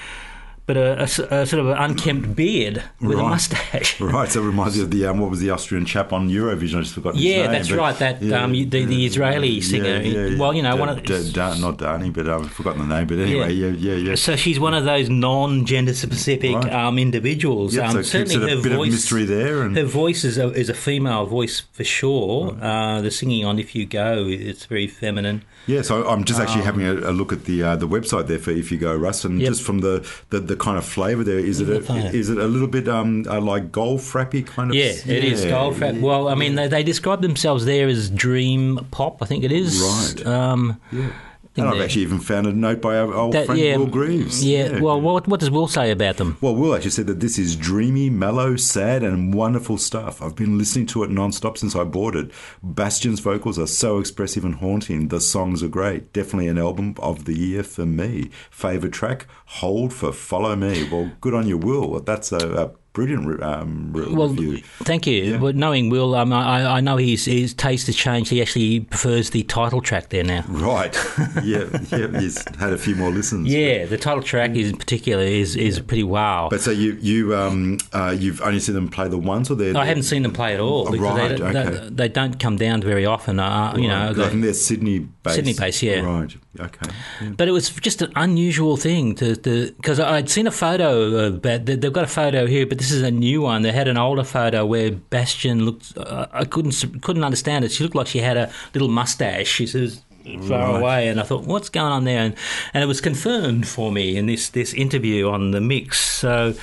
but 0.67 0.77
a 0.79 1.07
sort 1.07 1.31
of 1.31 1.69
an 1.69 1.77
unkempt 1.77 2.35
beard 2.35 2.83
with 3.01 3.19
a 3.19 3.23
mustache. 3.23 4.01
Right, 4.15 4.31
so 4.31 4.43
it 4.43 4.47
reminds 4.47 4.77
you 4.79 4.85
of 4.85 4.91
the 4.91 5.07
um, 5.07 5.19
what 5.19 5.31
was 5.31 5.41
the 5.41 5.51
Austrian 5.51 5.85
chap 5.85 6.13
on 6.13 6.29
Eurovision? 6.31 6.79
I 6.79 6.83
just 6.83 6.95
forgot. 6.95 7.15
His 7.15 7.25
Yeah, 7.25 7.43
name, 7.43 7.53
that's 7.53 7.71
right, 7.71 7.97
that, 7.99 8.23
um, 8.33 8.53
the- 8.53 8.65
the 8.85 9.05
Israeli 9.07 9.61
singer. 9.61 10.37
Well, 10.39 10.55
you 10.55 10.63
know, 10.63 10.77
one 10.77 10.89
of- 10.89 11.03
Da- 11.05 11.31
Da- 11.33 11.59
not 11.59 11.79
Dani, 11.79 12.13
but 12.13 12.29
I've 12.29 12.51
forgotten 12.51 12.89
the 12.89 12.95
name. 12.95 13.07
But 13.07 13.19
anyway, 13.19 13.53
yeah, 13.53 13.69
yeah, 13.69 13.95
yeah. 13.95 14.15
So 14.15 14.37
she's 14.37 14.59
one 14.59 14.73
of 14.75 14.85
those 14.85 15.09
non-gender 15.11 15.95
specific 15.95 16.55
Right. 16.55 16.73
um, 16.73 16.99
individuals. 16.99 17.75
Yep, 17.75 17.85
um, 17.85 17.93
so 17.93 18.03
certainly 18.03 18.53
a 18.53 18.57
her 18.61 18.77
voice, 18.77 18.93
mystery 18.93 19.25
there 19.25 19.63
and- 19.63 19.77
her 19.77 19.85
voice 19.85 20.25
is 20.25 20.39
a, 20.39 20.49
is 20.53 20.69
a 20.69 20.75
female 20.75 21.27
voice 21.27 21.63
for 21.73 21.85
sure. 21.85 22.57
Uh, 22.61 23.01
the 23.03 23.11
singing 23.11 23.45
on 23.45 23.59
"If 23.59 23.75
You 23.75 23.85
Go" 23.87 24.27
it's 24.29 24.65
very 24.65 24.87
feminine. 24.87 25.43
Yeah, 25.67 25.83
so 25.83 26.07
I'm 26.07 26.25
just 26.25 26.39
actually 26.41 26.63
having 26.65 26.85
a, 26.87 26.93
a 26.93 27.13
look 27.13 27.33
at 27.33 27.45
the 27.45 27.63
uh, 27.63 27.77
the 27.77 27.89
website 27.89 28.27
there 28.27 28.39
for 28.39 28.51
if 28.51 28.71
you 28.71 28.79
go 28.79 28.95
Russ, 28.95 29.25
and 29.25 29.41
Yep. 29.41 29.49
just 29.49 29.63
from 29.63 29.79
the, 29.81 30.07
the, 30.31 30.41
the 30.41 30.57
kind 30.57 30.77
of 30.77 30.85
flavour 30.85 31.25
there, 31.25 31.39
is 31.39 31.61
it 31.61 31.69
a, 31.69 31.77
is 32.13 32.29
it 32.29 32.39
a 32.39 32.47
little 32.47 32.69
bit 32.69 32.87
um 32.89 33.25
uh, 33.29 33.41
like 33.41 33.73
Goldfrappy 33.73 34.47
kind 34.47 34.71
of? 34.71 34.77
Yeah, 34.77 34.93
it 35.07 35.25
is 35.25 35.45
Yeah, 35.45 35.53
Goldfrapp. 35.53 35.95
yeah. 35.97 36.01
Well, 36.03 36.29
I 36.29 36.35
mean, 36.35 36.55
they, 36.57 36.69
they 36.69 36.83
describe 36.83 37.23
themselves 37.23 37.65
there 37.65 37.89
as 37.89 38.11
dream 38.11 38.87
pop. 38.91 39.23
I 39.23 39.27
think 39.27 39.43
it 39.45 39.53
is. 39.53 39.81
Right. 39.81 40.27
Um, 40.27 40.81
Yeah. 40.93 41.11
And 41.57 41.69
I've 41.69 41.81
actually 41.81 42.03
even 42.03 42.19
found 42.19 42.49
a 42.49 42.53
note 42.53 42.81
by 42.81 42.97
our 42.99 43.15
old 43.15 43.33
that- 43.35 43.47
friend 43.47 43.61
yeah, 43.61 43.77
Will 43.77 43.87
Greaves. 43.87 44.45
Yeah. 44.45 44.81
Well, 44.81 45.01
what 45.01 45.29
what 45.29 45.39
does 45.41 45.51
Will 45.51 45.69
say 45.69 45.91
about 45.93 46.17
them? 46.17 46.37
Well, 46.41 46.55
Will 46.57 46.75
actually 46.75 46.91
said 46.91 47.07
that 47.07 47.21
this 47.21 47.39
is 47.39 47.55
dreamy, 47.55 48.11
mellow, 48.11 48.57
sad, 48.57 49.03
and 49.05 49.33
wonderful 49.33 49.79
stuff. 49.79 50.21
I've 50.21 50.35
been 50.35 50.59
listening 50.59 50.87
to 50.87 51.05
it 51.05 51.11
non-stop 51.11 51.57
since 51.59 51.77
I 51.77 51.85
bought 51.85 52.17
it. 52.17 52.31
Bastian's 52.63 53.21
vocals 53.21 53.59
are 53.59 53.69
so 53.69 53.99
expressive 54.01 54.45
and 54.45 54.57
haunting. 54.57 55.09
The 55.09 55.21
songs 55.21 55.63
are 55.63 55.69
great. 55.69 56.13
Definitely 56.13 56.49
an 56.49 56.59
album 56.59 56.95
of 56.99 57.25
the 57.25 57.39
year 57.39 57.63
for 57.63 57.87
me. 57.87 58.31
Favorite 58.51 58.93
track, 58.93 59.27
Hold 59.47 59.93
for 59.93 60.13
Follow 60.13 60.57
Me. 60.57 60.89
Well, 60.91 61.13
good 61.21 61.35
on 61.35 61.47
you, 61.47 61.57
Will. 61.59 62.01
That's 62.01 62.33
a, 62.33 62.39
a 62.39 62.71
brilliant 62.95 63.43
um, 63.43 63.93
Well, 63.93 64.29
review. 64.29 64.63
thank 64.85 65.07
you. 65.07 65.37
But 65.39 65.57
knowing 65.57 65.91
Will, 65.91 66.15
um, 66.15 66.33
I, 66.33 66.65
I 66.77 66.81
know 66.81 66.97
his 66.97 67.27
his 67.27 67.53
taste 67.53 67.87
has 67.89 67.97
changed. 67.97 68.31
He 68.31 68.41
actually 68.41 68.81
prefers 68.81 69.31
the 69.31 69.43
title 69.43 69.83
track 69.83 70.09
there 70.09 70.25
now. 70.25 70.45
Right. 70.49 70.95
yeah, 71.45 71.67
yeah. 71.91 72.19
He's 72.19 72.43
had 72.57 72.73
a 72.73 72.79
few 72.79 72.95
more 72.95 73.11
listens. 73.11 73.49
Yeah, 73.49 73.85
the 73.85 73.99
title 73.99 74.23
track 74.23 74.53
is 74.57 74.71
in 74.71 74.77
particular 74.79 75.23
is, 75.23 75.57
is 75.57 75.81
pretty 75.81 76.05
wow. 76.05 76.49
But 76.51 76.61
so 76.63 76.71
you 76.71 76.97
you 77.01 77.37
um 77.37 77.79
uh, 77.93 78.17
you've 78.19 78.41
only 78.41 78.61
seen 78.61 78.75
them 78.75 78.89
play 78.89 79.09
the 79.09 79.19
once 79.19 79.51
or 79.51 79.57
they 79.57 79.75
I 79.75 79.85
haven't 79.85 80.05
seen 80.05 80.23
them 80.23 80.33
play 80.33 80.55
at 80.55 80.61
all 80.61 80.89
Oh, 80.89 80.97
right, 80.97 81.31
they, 81.31 81.37
they, 81.53 81.59
okay. 81.61 81.89
they 81.91 82.09
don't 82.09 82.39
come 82.41 82.57
down 82.57 82.81
very 82.81 83.05
often. 83.05 83.39
Uh, 83.41 83.75
you 83.77 83.89
know, 83.89 84.11
I 84.11 84.13
they- 84.13 84.29
think 84.29 84.43
they're 84.43 84.55
Sydney 84.55 85.01
based. 85.01 85.37
Sydney 85.37 85.55
based, 85.55 85.83
yeah. 85.83 86.01
Right. 86.01 86.35
Okay. 86.61 86.91
Yeah. 87.21 87.31
But 87.37 87.49
it 87.49 87.51
was 87.51 87.69
just 87.71 88.01
an 88.03 88.13
unusual 88.15 88.77
thing 88.77 89.15
to 89.17 89.35
because 89.77 89.99
I'd 89.99 90.31
seen 90.31 90.47
a 90.47 90.53
photo 90.53 91.03
of 91.27 91.43
that. 91.43 91.67
They've 91.67 91.93
got 91.93 92.05
a 92.05 92.09
photo 92.09 92.47
here, 92.47 92.65
but 92.67 92.79
this 92.79 92.91
is 92.93 93.03
a 93.03 93.11
new 93.11 93.43
one. 93.43 93.63
They 93.63 93.73
had 93.73 93.89
an 93.89 93.97
older 93.99 94.23
photo 94.25 94.65
where 94.65 94.93
Bastian 94.93 95.65
looked. 95.65 95.99
Uh, 95.99 96.27
I 96.33 96.45
couldn't 96.45 97.03
couldn't 97.03 97.25
understand 97.25 97.65
it. 97.65 97.73
She 97.73 97.83
looked 97.83 97.97
like 97.97 98.07
she 98.07 98.21
had 98.21 98.37
a 98.37 98.53
little 98.73 98.89
mustache. 98.89 99.49
She 99.49 99.67
says 99.67 100.03
far 100.49 100.73
Right. 100.73 100.81
away, 100.81 101.09
and 101.09 101.19
I 101.21 101.25
thought, 101.25 101.45
what's 101.45 101.69
going 101.69 101.91
on 101.93 102.05
there? 102.05 102.21
And 102.21 102.35
and 102.73 102.85
it 102.85 102.87
was 102.87 103.01
confirmed 103.01 103.67
for 103.67 103.91
me 103.91 104.17
in 104.17 104.27
this 104.27 104.49
this 104.51 104.73
interview 104.75 105.29
on 105.29 105.51
the 105.51 105.61
mix. 105.61 106.01
So. 106.01 106.55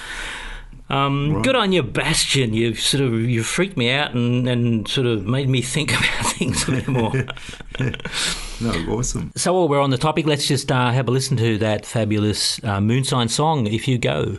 Um, 0.90 1.42
Good 1.42 1.56
on 1.56 1.72
you, 1.72 1.84
Bastian. 1.84 2.54
You've 2.54 2.78
sort 2.82 3.02
of 3.02 3.14
you 3.14 3.44
freaked 3.44 3.78
me 3.78 3.90
out 3.92 4.14
and, 4.14 4.46
and 4.46 4.86
sort 4.90 5.08
of 5.08 5.26
made 5.26 5.48
me 5.48 5.62
think 5.76 5.92
about 5.92 6.26
things 6.34 6.68
a 6.68 6.72
bit 6.72 6.88
more. 6.90 7.14
No, 8.62 8.72
awesome. 8.94 9.32
So 9.36 9.54
while 9.54 9.68
we're 9.68 9.82
on 9.82 9.90
the 9.90 9.98
topic, 9.98 10.28
let's 10.28 10.48
just 10.48 10.72
uh, 10.72 10.92
have 10.92 11.08
a 11.08 11.12
listen 11.12 11.36
to 11.38 11.58
that 11.58 11.84
fabulous 11.84 12.64
uh, 12.64 12.80
Moonsign 12.80 13.30
song, 13.30 13.66
If 13.66 13.88
You 13.88 13.98
Go. 13.98 14.38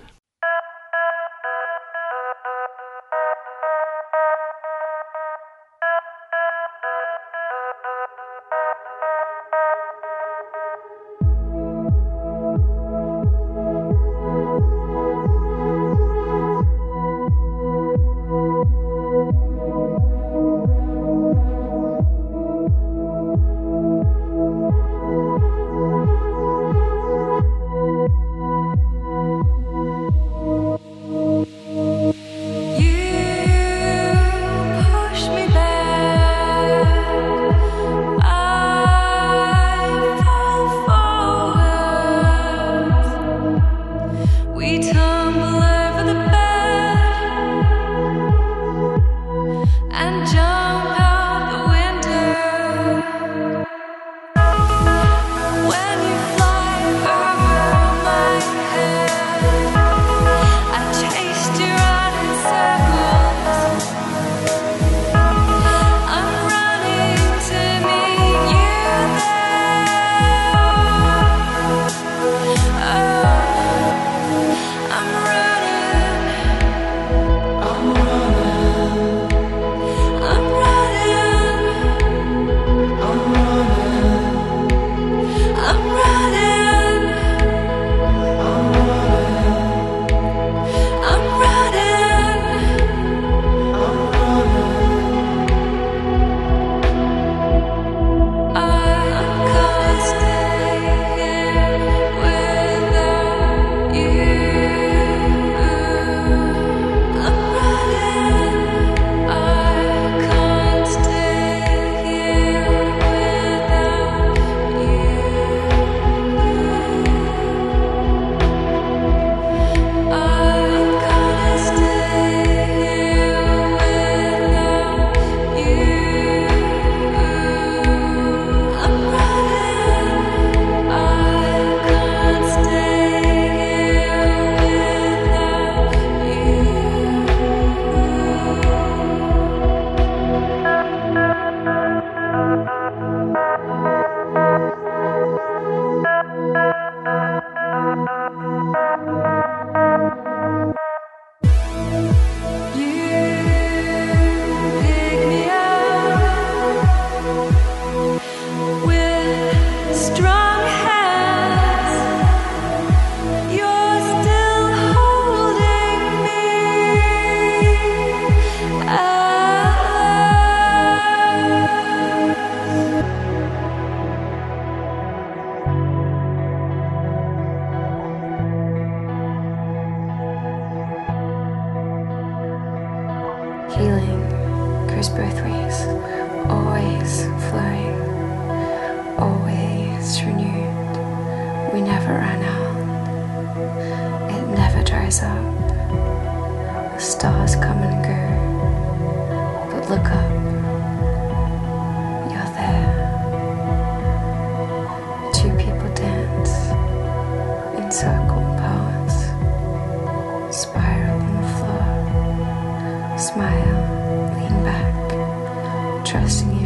Spiral 210.52 211.20
on 211.20 211.42
the 211.42 211.48
floor. 211.56 213.18
Smile, 213.18 214.32
lean 214.36 214.64
back, 214.64 216.04
trust 216.04 216.44
in 216.44 216.61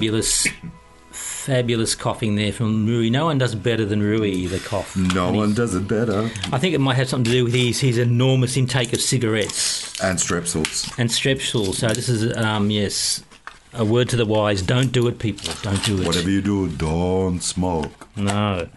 fabulous, 0.00 0.46
fabulous 1.10 1.94
coughing 1.94 2.34
there 2.36 2.52
from 2.52 2.86
Rui. 2.86 3.10
No 3.10 3.26
one 3.26 3.36
does 3.36 3.54
better 3.54 3.84
than 3.84 4.02
Rui, 4.02 4.46
the 4.46 4.58
cough. 4.60 4.96
No 4.96 5.30
one 5.30 5.52
does 5.52 5.74
it 5.74 5.86
better. 5.86 6.30
I 6.50 6.58
think 6.58 6.74
it 6.74 6.80
might 6.80 6.94
have 6.94 7.08
something 7.08 7.24
to 7.24 7.30
do 7.30 7.44
with 7.44 7.52
his, 7.54 7.80
his 7.80 7.98
enormous 7.98 8.56
intake 8.56 8.94
of 8.94 9.00
cigarettes 9.02 10.00
And 10.00 10.18
strepsils. 10.18 10.98
and 10.98 11.10
strepsils. 11.10 11.74
So 11.74 11.88
this 11.88 12.08
is, 12.08 12.34
um, 12.36 12.70
yes, 12.70 13.22
a 13.74 13.84
word 13.84 14.08
to 14.08 14.16
the 14.16 14.24
wise. 14.24 14.62
Don't 14.62 14.90
do 14.90 15.06
it, 15.06 15.18
people. 15.18 15.52
Don't 15.62 15.84
do 15.84 16.00
it. 16.00 16.06
Whatever 16.06 16.30
you 16.30 16.40
do, 16.40 16.68
don't 16.70 17.40
smoke. 17.40 18.08
No. 18.16 18.68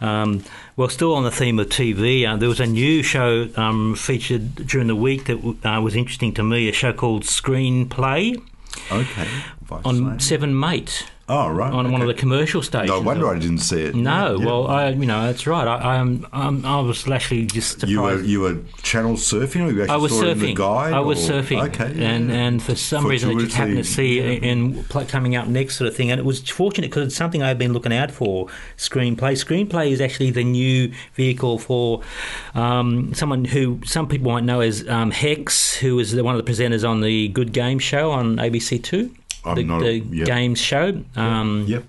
Um, 0.00 0.42
well, 0.76 0.88
still 0.88 1.14
on 1.14 1.24
the 1.24 1.30
theme 1.30 1.58
of 1.58 1.68
TV, 1.68 2.26
uh, 2.26 2.36
there 2.36 2.48
was 2.48 2.58
a 2.60 2.66
new 2.66 3.02
show 3.02 3.50
um, 3.56 3.94
featured 3.96 4.54
during 4.66 4.86
the 4.86 4.96
week 4.96 5.26
that 5.26 5.56
uh, 5.62 5.78
was 5.82 5.94
interesting 5.94 6.32
to 6.34 6.42
me. 6.42 6.70
A 6.70 6.72
show 6.72 6.94
called 6.94 7.24
Screenplay 7.24 8.40
Okay. 8.92 9.26
Vice 9.70 9.84
on 9.84 9.96
same. 9.96 10.20
Seven 10.20 10.58
Mate 10.58 11.06
Oh, 11.32 11.48
right. 11.48 11.72
on 11.72 11.92
one 11.92 12.00
of 12.02 12.08
the 12.08 12.14
commercial 12.14 12.60
stations. 12.60 12.90
No 12.90 13.00
wonder 13.02 13.28
I 13.28 13.38
didn't 13.38 13.58
see 13.58 13.82
it. 13.82 13.94
No, 13.94 14.36
Yeah. 14.36 14.46
well, 14.46 14.66
I, 14.66 14.88
you 14.88 15.06
know, 15.06 15.26
that's 15.26 15.46
right. 15.46 15.64
I, 15.64 15.98
I'm, 15.98 16.26
I'm, 16.32 16.66
I 16.66 16.80
was 16.80 17.08
actually 17.08 17.46
just 17.46 17.78
surprised. 17.78 17.88
You 17.92 18.00
were 18.02 18.20
you 18.20 18.40
were 18.40 18.58
channel 18.82 19.14
surfing, 19.14 19.64
or 19.64 19.70
you 19.70 19.82
actually 19.82 19.90
I 19.90 19.96
was 19.96 20.10
saw 20.10 20.24
it 20.24 20.30
in 20.30 20.38
the 20.40 20.54
guide? 20.54 20.92
I 20.92 20.98
was 20.98 21.30
or- 21.30 21.34
surfing, 21.34 21.62
Okay, 21.68 21.92
yeah, 21.94 22.08
and 22.10 22.30
yeah. 22.30 22.34
and 22.34 22.60
for 22.60 22.74
some 22.74 23.06
reason 23.06 23.30
I 23.30 23.34
just 23.40 23.54
happened 23.54 23.76
to 23.76 23.84
see 23.84 24.18
in 24.18 24.82
coming 25.06 25.36
up 25.36 25.46
next 25.46 25.76
sort 25.76 25.86
of 25.86 25.94
thing, 25.94 26.10
and 26.10 26.18
it 26.18 26.24
was 26.24 26.40
fortunate 26.50 26.88
because 26.88 27.06
it's 27.06 27.14
something 27.16 27.44
I've 27.44 27.58
been 27.58 27.74
looking 27.74 27.92
out 27.92 28.10
for. 28.10 28.48
Screenplay. 28.76 29.34
Screenplay 29.38 29.92
is 29.92 30.00
actually 30.00 30.32
the 30.32 30.42
new 30.42 30.92
vehicle 31.14 31.60
for 31.60 32.00
um, 32.56 33.14
someone 33.14 33.44
who 33.44 33.78
some 33.84 34.08
people 34.08 34.32
might 34.32 34.42
know 34.42 34.58
as 34.62 34.86
um, 34.88 35.12
Hex, 35.12 35.76
who 35.76 35.96
is 36.00 36.12
one 36.20 36.34
of 36.34 36.44
the 36.44 36.50
presenters 36.52 36.88
on 36.88 37.02
the 37.02 37.28
Good 37.28 37.52
Game 37.52 37.78
Show 37.78 38.10
on 38.10 38.36
ABC 38.38 38.82
Two. 38.82 39.14
The, 39.44 39.62
not- 39.64 39.80
the 39.80 39.98
yep. 39.98 40.26
games 40.26 40.60
show. 40.60 41.02
Um, 41.16 41.64
Yep. 41.68 41.84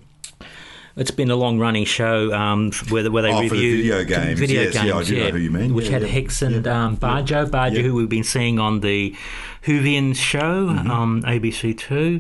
It's 0.98 1.10
been 1.12 1.32
a 1.32 1.38
long 1.38 1.58
running 1.58 1.86
show 1.86 2.34
um, 2.34 2.72
where, 2.90 3.10
where 3.10 3.24
they 3.24 3.32
Oh, 3.32 3.48
for 3.48 3.56
the 3.56 3.62
review 3.62 3.78
video 3.78 4.04
games. 4.04 4.40
Video 4.40 4.64
Yes, 4.64 4.76
yeah, 4.76 4.84
games, 4.84 4.94
I 4.96 5.04
do 5.04 5.20
know 5.24 5.30
who 5.32 5.38
you 5.38 5.50
mean. 5.50 5.74
Which 5.74 5.86
Yeah, 5.86 5.92
had 5.94 6.02
yeah. 6.02 6.08
Hex 6.10 6.42
and 6.42 6.66
Yeah. 6.66 6.86
um, 6.86 6.98
Bajo. 6.98 7.50
Bajo, 7.50 7.76
Yeah. 7.78 7.82
who 7.84 7.96
we've 7.96 8.10
been 8.10 8.26
seeing 8.26 8.60
on 8.60 8.82
the 8.82 9.16
Whovian 9.64 10.14
show 10.14 10.68
Mm-hmm. 10.68 10.92
on 10.92 11.22
ABC 11.24 11.74
Two, 11.78 12.20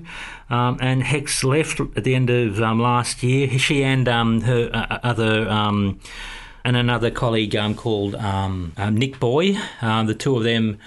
um, 0.50 0.78
and 0.80 1.04
Hex 1.04 1.44
left 1.44 1.82
at 1.98 2.06
the 2.06 2.16
end 2.16 2.30
of 2.30 2.62
um, 2.62 2.80
last 2.82 3.24
year. 3.24 3.60
She 3.60 3.84
and 3.84 4.08
um, 4.08 4.42
her 4.42 4.70
uh, 4.74 5.00
other. 5.04 5.50
Um, 5.50 6.00
and 6.64 6.78
another 6.78 7.10
colleague 7.10 7.56
um, 7.56 7.74
called 7.74 8.14
um, 8.16 8.72
um, 8.78 8.96
Nick 8.96 9.20
Boy. 9.20 9.58
Um, 9.82 10.06
the 10.06 10.14
two 10.14 10.38
of 10.38 10.44
them 10.44 10.78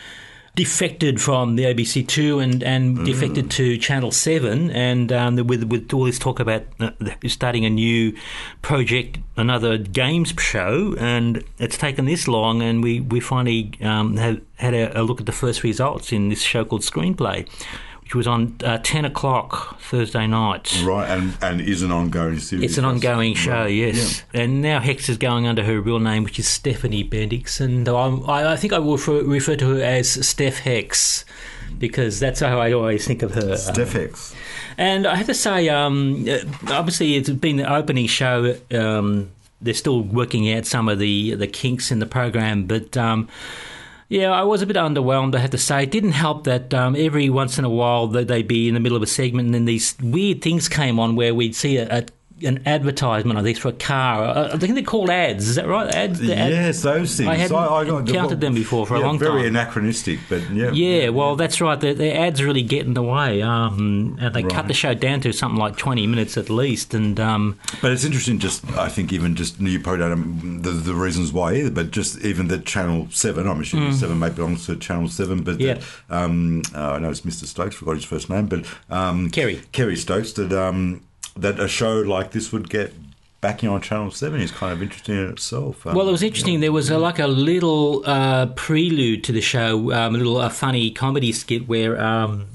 defected 0.56 1.20
from 1.20 1.56
the 1.56 1.64
ABC 1.64 2.06
Two 2.06 2.38
and, 2.38 2.62
and 2.62 2.98
Mm. 2.98 3.04
defected 3.04 3.50
to 3.52 3.76
Channel 3.76 4.12
Seven, 4.12 4.70
and 4.70 5.12
um, 5.12 5.36
with 5.46 5.64
with 5.64 5.92
all 5.92 6.04
this 6.04 6.18
talk 6.18 6.38
about 6.40 6.62
uh, 6.80 6.90
starting 7.26 7.64
a 7.64 7.70
new 7.70 8.14
project, 8.62 9.18
another 9.36 9.76
games 9.78 10.32
show, 10.38 10.94
and 10.98 11.42
it's 11.58 11.76
taken 11.76 12.04
this 12.04 12.28
long, 12.28 12.62
and 12.62 12.82
we 12.84 13.00
we 13.00 13.20
finally 13.20 13.72
um, 13.82 14.16
have 14.16 14.40
had 14.56 14.74
a, 14.74 15.00
a 15.00 15.02
look 15.02 15.20
at 15.20 15.26
the 15.26 15.32
first 15.32 15.62
results 15.62 16.12
in 16.12 16.28
this 16.28 16.42
show 16.42 16.64
called 16.64 16.82
Screenplay. 16.82 17.48
Which 18.04 18.14
was 18.14 18.26
on 18.26 18.56
uh, 18.62 18.78
ten 18.82 19.06
o'clock 19.06 19.80
Thursday 19.80 20.26
night. 20.26 20.82
Right, 20.84 21.08
and 21.08 21.36
and 21.40 21.60
is 21.60 21.80
an 21.80 21.90
ongoing 21.90 22.38
series. 22.38 22.64
It's 22.64 22.78
an 22.78 22.84
ongoing 22.84 23.34
show, 23.34 23.62
right, 23.62 23.66
yes. 23.66 24.22
And 24.34 24.60
now 24.60 24.78
Hex 24.78 25.08
is 25.08 25.16
going 25.16 25.46
under 25.46 25.64
her 25.64 25.80
real 25.80 25.98
name, 25.98 26.22
which 26.22 26.38
is 26.38 26.46
Stephanie 26.46 27.02
Bendixsen. 27.02 27.86
Though 27.86 27.96
I'm, 27.96 28.28
I, 28.28 28.52
I 28.52 28.56
think 28.56 28.74
I 28.74 28.78
will 28.78 28.98
refer, 28.98 29.22
refer 29.22 29.56
to 29.56 29.76
her 29.76 29.82
as 29.82 30.26
Steph 30.26 30.58
Hex 30.58 31.24
because 31.78 32.20
that's 32.20 32.40
how 32.40 32.60
I 32.60 32.72
always 32.72 33.06
think 33.06 33.22
of 33.22 33.32
her. 33.34 33.48
Yeah. 33.48 33.56
Steph 33.56 33.92
Hex. 33.92 34.34
And 34.76 35.06
I 35.06 35.16
have 35.16 35.26
to 35.26 35.34
say, 35.34 35.70
um, 35.70 36.26
uh, 36.28 36.38
obviously, 36.68 37.16
it's 37.16 37.30
been 37.30 37.56
the 37.56 37.72
opening 37.72 38.06
show. 38.06 38.54
Um, 38.70 39.30
they're 39.62 39.72
still 39.72 40.02
working 40.02 40.52
out 40.52 40.66
some 40.66 40.90
of 40.90 40.98
the 40.98 41.34
the 41.36 41.46
kinks 41.46 41.90
in 41.90 42.00
the 42.00 42.06
program, 42.06 42.66
but. 42.66 42.98
Yeah, 44.08 44.30
I 44.30 44.42
was 44.42 44.62
a 44.62 44.66
bit 44.66 44.76
underwhelmed. 44.76 45.34
I 45.34 45.38
have 45.38 45.50
to 45.50 45.58
say, 45.58 45.84
it 45.84 45.90
didn't 45.90 46.12
help 46.12 46.44
that 46.44 46.74
um, 46.74 46.94
every 46.96 47.30
once 47.30 47.58
in 47.58 47.64
a 47.64 47.70
while 47.70 48.06
they'd 48.06 48.46
be 48.46 48.68
in 48.68 48.74
the 48.74 48.80
middle 48.80 48.96
of 48.96 49.02
a 49.02 49.06
segment, 49.06 49.46
and 49.46 49.54
then 49.54 49.64
these 49.64 49.96
weird 50.02 50.42
things 50.42 50.68
came 50.68 51.00
on 51.00 51.16
where 51.16 51.34
we'd 51.34 51.56
see 51.56 51.78
a, 51.78 52.00
a 52.00 52.06
an 52.42 52.60
advertisement, 52.66 53.38
I 53.38 53.42
think, 53.42 53.58
for 53.58 53.68
a 53.68 53.72
car. 53.72 54.50
I 54.52 54.56
think 54.58 54.74
they're 54.74 54.82
called 54.82 55.08
ads. 55.08 55.48
Is 55.48 55.54
that 55.54 55.68
right? 55.68 55.88
Ads. 55.94 56.18
the 56.18 56.36
ad- 56.36 56.50
yes, 56.50 56.82
those 56.82 57.16
things. 57.16 57.28
I 57.28 57.36
hadn't 57.36 57.56
got- 57.56 57.86
encountered 58.08 58.40
them 58.40 58.54
before 58.54 58.86
for 58.86 58.96
a 58.96 58.98
yeah, 58.98 59.06
long 59.06 59.18
very 59.18 59.42
time. 59.42 59.50
anachronistic, 59.50 60.18
but 60.28 60.42
yeah. 60.50 60.72
Yeah, 60.72 61.10
well, 61.10 61.36
that's 61.36 61.60
right. 61.60 61.78
The, 61.78 61.92
the 61.92 62.12
ads 62.14 62.42
really 62.42 62.62
get 62.62 62.86
in 62.86 62.94
the 62.94 63.02
way, 63.04 63.40
um, 63.40 64.18
and 64.20 64.34
they 64.34 64.42
cut 64.42 64.66
the 64.66 64.74
show 64.74 64.94
down 64.94 65.20
to 65.20 65.32
something 65.32 65.58
like 65.58 65.76
twenty 65.76 66.06
minutes 66.06 66.36
at 66.36 66.50
least. 66.50 66.92
And 66.92 67.18
um, 67.20 67.58
But 67.80 67.92
it's 67.92 68.04
interesting. 68.04 68.38
Just 68.40 68.68
I 68.72 68.88
think 68.88 69.12
even 69.12 69.36
just 69.36 69.60
you 69.60 69.78
probably 69.80 70.00
don't 70.00 70.62
the 70.62 70.70
the 70.70 70.94
reasons 70.94 71.32
why 71.32 71.54
either. 71.54 71.70
But 71.70 71.92
just 71.92 72.20
even 72.24 72.48
that 72.48 72.66
Channel 72.66 73.06
Seven. 73.10 73.46
I'm 73.48 73.60
assuming 73.60 73.92
Seven 73.92 74.18
may 74.18 74.30
belongs 74.30 74.66
to 74.66 74.76
Channel 74.76 75.08
Seven. 75.08 75.42
But 75.42 75.58
Mm. 75.58 75.60
Yeah. 75.60 75.74
that, 75.74 75.84
um, 76.24 76.62
uh, 76.74 76.92
I 76.94 76.98
know 76.98 77.10
it's 77.10 77.20
Mr. 77.20 77.44
Stokes. 77.46 77.76
Forgot 77.76 77.94
his 77.94 78.04
first 78.04 78.28
name, 78.28 78.46
but 78.46 78.64
um, 78.90 79.30
Kerry. 79.30 79.62
Kerry 79.72 79.94
Stokes. 79.96 80.32
That 80.32 80.52
um, 80.52 81.02
that 81.36 81.58
a 81.60 81.68
show 81.68 82.00
like 82.00 82.30
this 82.32 82.52
would 82.52 82.68
get 82.70 82.92
backing 83.40 83.68
on 83.68 83.80
Channel 83.82 84.10
Seven 84.10 84.40
is 84.40 84.50
kind 84.50 84.72
of 84.72 84.82
interesting 84.82 85.16
in 85.16 85.30
itself. 85.30 85.86
Um, 85.86 85.94
well, 85.94 86.08
it 86.08 86.12
was 86.12 86.22
interesting. 86.22 86.60
There 86.60 86.72
was 86.72 86.88
a, 86.88 86.98
like 86.98 87.18
a 87.18 87.26
little 87.26 88.02
uh, 88.06 88.46
prelude 88.46 89.22
to 89.24 89.32
the 89.32 89.42
show, 89.42 89.92
um, 89.92 90.14
a 90.14 90.18
little 90.18 90.38
uh, 90.38 90.48
funny 90.48 90.90
comedy 90.90 91.32
skit 91.32 91.68
where. 91.68 92.00
Um, 92.00 92.46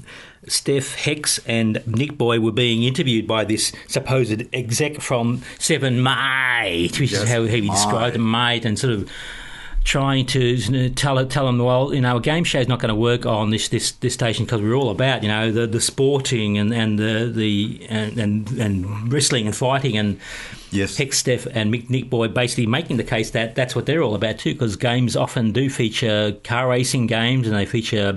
Steph 0.48 0.94
Hex 0.94 1.38
and 1.46 1.86
Nick 1.86 2.16
Boy 2.16 2.40
were 2.40 2.50
being 2.50 2.82
interviewed 2.82 3.26
by 3.26 3.44
this 3.44 3.72
supposed 3.86 4.42
exec 4.54 5.00
from 5.02 5.42
Seven 5.58 6.02
Mate, 6.02 6.98
which 6.98 7.12
Yes, 7.12 7.22
is 7.22 7.28
how 7.28 7.44
he 7.44 7.60
described. 7.60 8.18
Mate, 8.18 8.64
and 8.64 8.78
sort 8.78 8.94
of 8.94 9.08
trying 9.90 10.24
to 10.24 10.38
you 10.40 10.70
know, 10.70 10.88
tell 10.90 11.26
tell 11.26 11.46
them, 11.46 11.58
well, 11.58 11.92
you 11.92 12.00
know, 12.00 12.16
a 12.18 12.20
game 12.20 12.44
show 12.44 12.60
is 12.60 12.68
not 12.68 12.78
going 12.78 12.90
to 12.90 12.94
work 13.10 13.26
on 13.26 13.50
this 13.50 13.68
this, 13.68 13.90
this 14.04 14.14
station 14.14 14.44
because 14.44 14.60
we're 14.62 14.74
all 14.74 14.90
about 14.90 15.22
you 15.24 15.28
know 15.28 15.50
the, 15.50 15.66
the 15.66 15.80
sporting 15.80 16.58
and 16.58 16.72
and 16.72 16.96
the 16.98 17.30
the 17.34 17.84
and, 17.88 18.16
and 18.18 18.48
and 18.64 19.12
wrestling 19.12 19.46
and 19.46 19.56
fighting 19.56 19.96
and 19.98 20.18
Yes. 20.72 20.96
Hex 20.96 21.18
Steph 21.18 21.46
and 21.46 21.74
Mick 21.74 21.90
Nick 21.90 22.08
Boy 22.08 22.28
basically 22.28 22.66
making 22.66 22.96
the 22.96 23.02
case 23.02 23.30
that 23.32 23.56
that's 23.56 23.74
what 23.74 23.86
they're 23.86 24.04
all 24.04 24.14
about 24.14 24.38
too 24.38 24.52
because 24.52 24.76
games 24.76 25.16
often 25.16 25.50
do 25.50 25.68
feature 25.68 26.30
car 26.44 26.68
racing 26.68 27.08
games 27.08 27.48
and 27.48 27.56
they 27.56 27.66
feature 27.66 28.16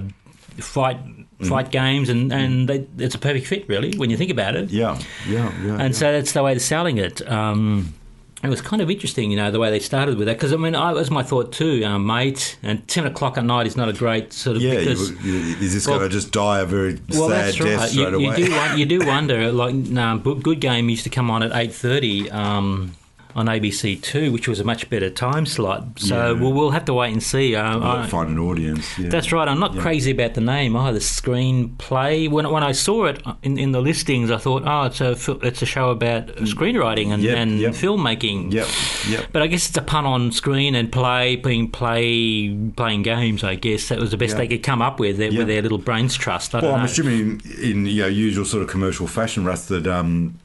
fight 0.59 0.99
Mm. 1.39 1.49
fight 1.49 1.71
games 1.71 2.09
and 2.09 2.31
and 2.31 2.69
they, 2.69 2.85
it's 2.99 3.15
a 3.15 3.17
perfect 3.17 3.47
fit 3.47 3.67
really 3.67 3.97
when 3.97 4.11
you 4.11 4.17
think 4.17 4.29
about 4.29 4.55
it 4.55 4.69
Yeah, 4.69 4.99
yeah, 5.27 5.51
yeah. 5.65 5.77
and 5.81 5.95
so 5.95 6.11
that's 6.11 6.31
the 6.33 6.43
way 6.43 6.53
they're 6.53 6.59
selling 6.59 6.99
it. 6.99 7.27
Um, 7.27 7.95
it 8.43 8.49
was 8.49 8.61
kind 8.61 8.81
of 8.81 8.91
interesting, 8.91 9.31
you 9.31 9.37
know, 9.37 9.51
the 9.51 9.59
way 9.59 9.69
they 9.69 9.79
started 9.79 10.17
with 10.17 10.27
that. 10.27 10.37
Because 10.37 10.51
I 10.51 10.57
mean, 10.57 10.75
I, 10.75 10.91
was 10.91 11.09
my 11.09 11.23
thought 11.23 11.53
too, 11.53 11.83
um, 11.85 12.05
mate. 12.05 12.57
And 12.61 12.85
ten 12.87 13.05
o'clock 13.05 13.37
at 13.37 13.45
night 13.45 13.67
is 13.67 13.77
not 13.77 13.87
a 13.87 13.93
great 13.93 14.33
sort 14.33 14.57
of 14.57 14.61
yeah, 14.61 14.79
because. 14.79 15.11
you, 15.23 15.33
you, 15.33 15.55
is 15.57 15.73
this 15.73 15.87
well- 15.87 15.99
going 15.99 16.09
to 16.09 16.13
just 16.13 16.31
die 16.31 16.59
a 16.59 16.65
very 16.65 16.99
well, 17.09 17.29
sad 17.29 17.45
that's 17.45 17.57
death 17.57 17.79
right. 17.79 17.89
straight 17.89 18.11
You, 18.11 18.19
you 18.19 18.35
do 18.35 18.77
you 18.77 18.85
do 18.99 19.07
wonder. 19.07 19.51
Like, 19.51 19.75
no, 19.75 20.17
Good 20.17 20.59
Game 20.59 20.89
used 20.89 21.03
to 21.05 21.09
come 21.09 21.31
on 21.31 21.41
at 21.43 21.55
eight 21.55 21.73
thirty 21.73 22.29
um, 22.31 22.95
on 23.35 23.47
ABC 23.47 24.01
Two, 24.01 24.31
which 24.31 24.47
was 24.47 24.59
a 24.59 24.63
much 24.63 24.89
better 24.89 25.09
time 25.09 25.45
slot. 25.45 25.99
So 25.99 26.33
Yeah. 26.33 26.39
we'll, 26.41 26.53
we'll 26.53 26.71
have 26.71 26.85
to 26.85 26.93
wait 26.93 27.11
and 27.13 27.21
see. 27.23 27.55
Um, 27.55 27.81
I- 27.83 28.07
find 28.07 28.29
an 28.29 28.37
audience. 28.39 28.97
Yeah. 28.99 29.09
that's 29.09 29.31
right. 29.31 29.47
I'm 29.47 29.59
not 29.59 29.77
crazy 29.77 30.11
about 30.11 30.33
the 30.35 30.41
name 30.41 30.75
either. 30.75 30.99
Screenplay. 30.99 32.29
When 32.29 32.49
when 32.49 32.63
I 32.63 32.71
saw 32.71 33.05
it 33.05 33.21
in, 33.41 33.57
in 33.57 33.71
the 33.71 33.81
listings, 33.81 34.31
I 34.31 34.37
thought, 34.37 34.63
oh, 34.65 34.83
it's 34.83 35.01
a 35.01 35.11
it's 35.45 35.61
a 35.61 35.65
show 35.65 35.89
about 35.89 36.27
screenwriting 36.37 37.07
and, 37.13 37.23
Yep, 37.23 37.37
and 37.37 37.59
yep. 37.59 37.71
filmmaking. 37.73 38.53
Yep, 38.53 38.67
yep. 39.09 39.29
But 39.31 39.41
I 39.41 39.47
guess 39.47 39.67
it's 39.69 39.77
a 39.77 39.81
pun 39.81 40.05
on 40.05 40.31
screen 40.31 40.75
and 40.75 40.91
play, 40.91 41.35
being 41.35 41.69
play, 41.69 42.55
playing 42.75 43.03
games. 43.03 43.43
I 43.43 43.55
guess 43.55 43.89
that 43.89 43.99
was 43.99 44.11
the 44.11 44.17
best 44.17 44.33
Yeah. 44.33 44.39
they 44.39 44.47
could 44.47 44.63
come 44.63 44.81
up 44.81 44.99
with, 44.99 45.17
their, 45.17 45.31
Yeah. 45.31 45.39
with 45.39 45.47
their 45.47 45.61
little 45.61 45.77
brains 45.77 46.15
trust. 46.15 46.53
I 46.55 46.59
Well, 46.61 46.73
I'm 46.73 46.79
know. 46.79 46.85
assuming 46.85 47.41
in 47.61 47.85
you 47.85 48.01
know, 48.03 48.07
usual 48.07 48.45
sort 48.45 48.63
of 48.63 48.69
commercial 48.69 49.07
fashion, 49.07 49.45
Russ, 49.45 49.65
that 49.67 49.87
um, 49.87 50.35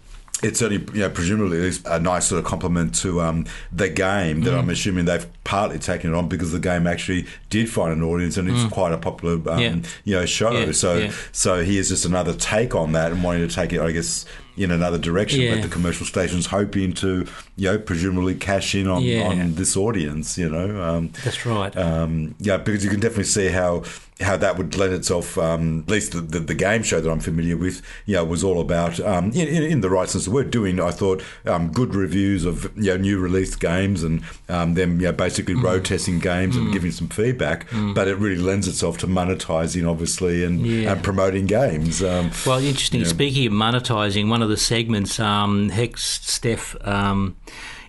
it's 0.42 0.62
only 0.62 0.76
you 0.94 1.00
know, 1.00 1.10
presumably 1.10 1.70
a 1.86 1.98
nice 1.98 2.26
sort 2.26 2.38
of 2.38 2.44
compliment 2.44 2.94
to 2.96 3.20
um, 3.20 3.44
the 3.72 3.88
game 3.88 4.42
that 4.42 4.52
Mm. 4.52 4.58
I'm 4.58 4.70
assuming 4.70 5.04
they've 5.06 5.26
partly 5.44 5.78
taken 5.78 6.12
it 6.12 6.16
on 6.16 6.28
because 6.28 6.52
the 6.52 6.60
game 6.60 6.86
actually 6.86 7.26
did 7.50 7.68
find 7.68 7.92
an 7.92 8.02
audience 8.02 8.36
and 8.36 8.48
it's 8.48 8.64
quite 8.72 8.92
a 8.92 8.98
popular 8.98 9.34
um, 9.34 9.42
Mm. 9.42 9.60
Yeah. 9.60 9.90
you 10.04 10.14
know 10.16 10.26
show. 10.26 10.52
Yeah, 10.52 10.72
so 10.72 10.96
yeah. 10.98 11.12
so 11.32 11.64
here's 11.64 11.88
just 11.88 12.04
another 12.04 12.34
take 12.34 12.74
on 12.74 12.92
that 12.92 13.10
and 13.12 13.22
wanting 13.24 13.46
to 13.48 13.52
take 13.54 13.72
it, 13.72 13.80
I 13.80 13.92
guess. 13.92 14.24
In 14.56 14.72
another 14.72 14.98
direction, 14.98 15.40
Yeah. 15.40 15.54
but 15.54 15.62
the 15.62 15.68
commercial 15.68 16.04
station's 16.04 16.46
hoping 16.46 16.92
to, 16.94 17.24
you 17.54 17.70
know, 17.70 17.78
presumably 17.78 18.34
cash 18.34 18.74
in 18.74 18.88
on, 18.88 19.04
on 19.22 19.54
this 19.54 19.76
audience, 19.76 20.36
you 20.36 20.48
know. 20.48 20.82
Um, 20.82 21.12
That's 21.24 21.46
right. 21.46 21.76
um, 21.76 22.34
yeah, 22.40 22.56
because 22.56 22.82
you 22.82 22.90
can 22.90 22.98
definitely 22.98 23.22
see 23.38 23.46
how 23.50 23.84
how 24.20 24.36
that 24.36 24.58
would 24.58 24.76
lend 24.76 24.92
itself, 24.92 25.38
um, 25.38 25.84
at 25.86 25.90
least 25.90 26.12
the, 26.12 26.20
the, 26.20 26.40
the 26.40 26.54
game 26.54 26.82
show 26.82 27.00
that 27.00 27.08
I'm 27.10 27.20
familiar 27.20 27.56
with, 27.56 27.82
you 28.04 28.16
know, 28.16 28.24
was 28.24 28.42
all 28.42 28.60
about, 28.60 28.98
um, 29.00 29.26
in, 29.32 29.46
in, 29.46 29.62
in 29.62 29.80
the 29.80 29.88
right 29.90 30.08
sense 30.08 30.26
of 30.26 30.32
the 30.32 30.34
word, 30.34 30.50
doing, 30.50 30.80
I 30.80 30.90
thought, 30.90 31.22
um, 31.46 31.70
good 31.72 31.94
reviews 31.94 32.44
of 32.44 32.64
you 32.76 32.90
know, 32.90 32.96
new 32.96 33.18
released 33.20 33.60
games 33.60 34.02
and 34.02 34.22
um, 34.48 34.74
them 34.74 35.00
you 35.00 35.06
know, 35.06 35.12
basically 35.12 35.54
Mm. 35.54 35.62
road 35.62 35.84
testing 35.84 36.18
games 36.18 36.56
and 36.56 36.72
giving 36.72 36.90
some 36.90 37.08
feedback. 37.08 37.66
But 37.94 38.08
it 38.08 38.16
really 38.16 38.42
lends 38.42 38.66
itself 38.68 38.98
to 38.98 39.06
monetizing, 39.06 39.88
obviously, 39.88 40.44
and, 40.44 40.66
Yeah. 40.66 40.92
and 40.92 41.02
promoting 41.02 41.46
games. 41.46 42.02
Um, 42.02 42.30
Well, 42.44 42.58
interesting. 42.58 43.00
Yeah. 43.02 43.06
Speaking 43.06 43.46
of 43.46 43.52
monetizing, 43.52 44.28
one 44.28 44.42
of 44.42 44.48
the 44.48 44.56
segments, 44.56 45.18
um, 45.20 45.68
Hex 45.70 46.20
Steph 46.22 46.76
um, 46.86 47.36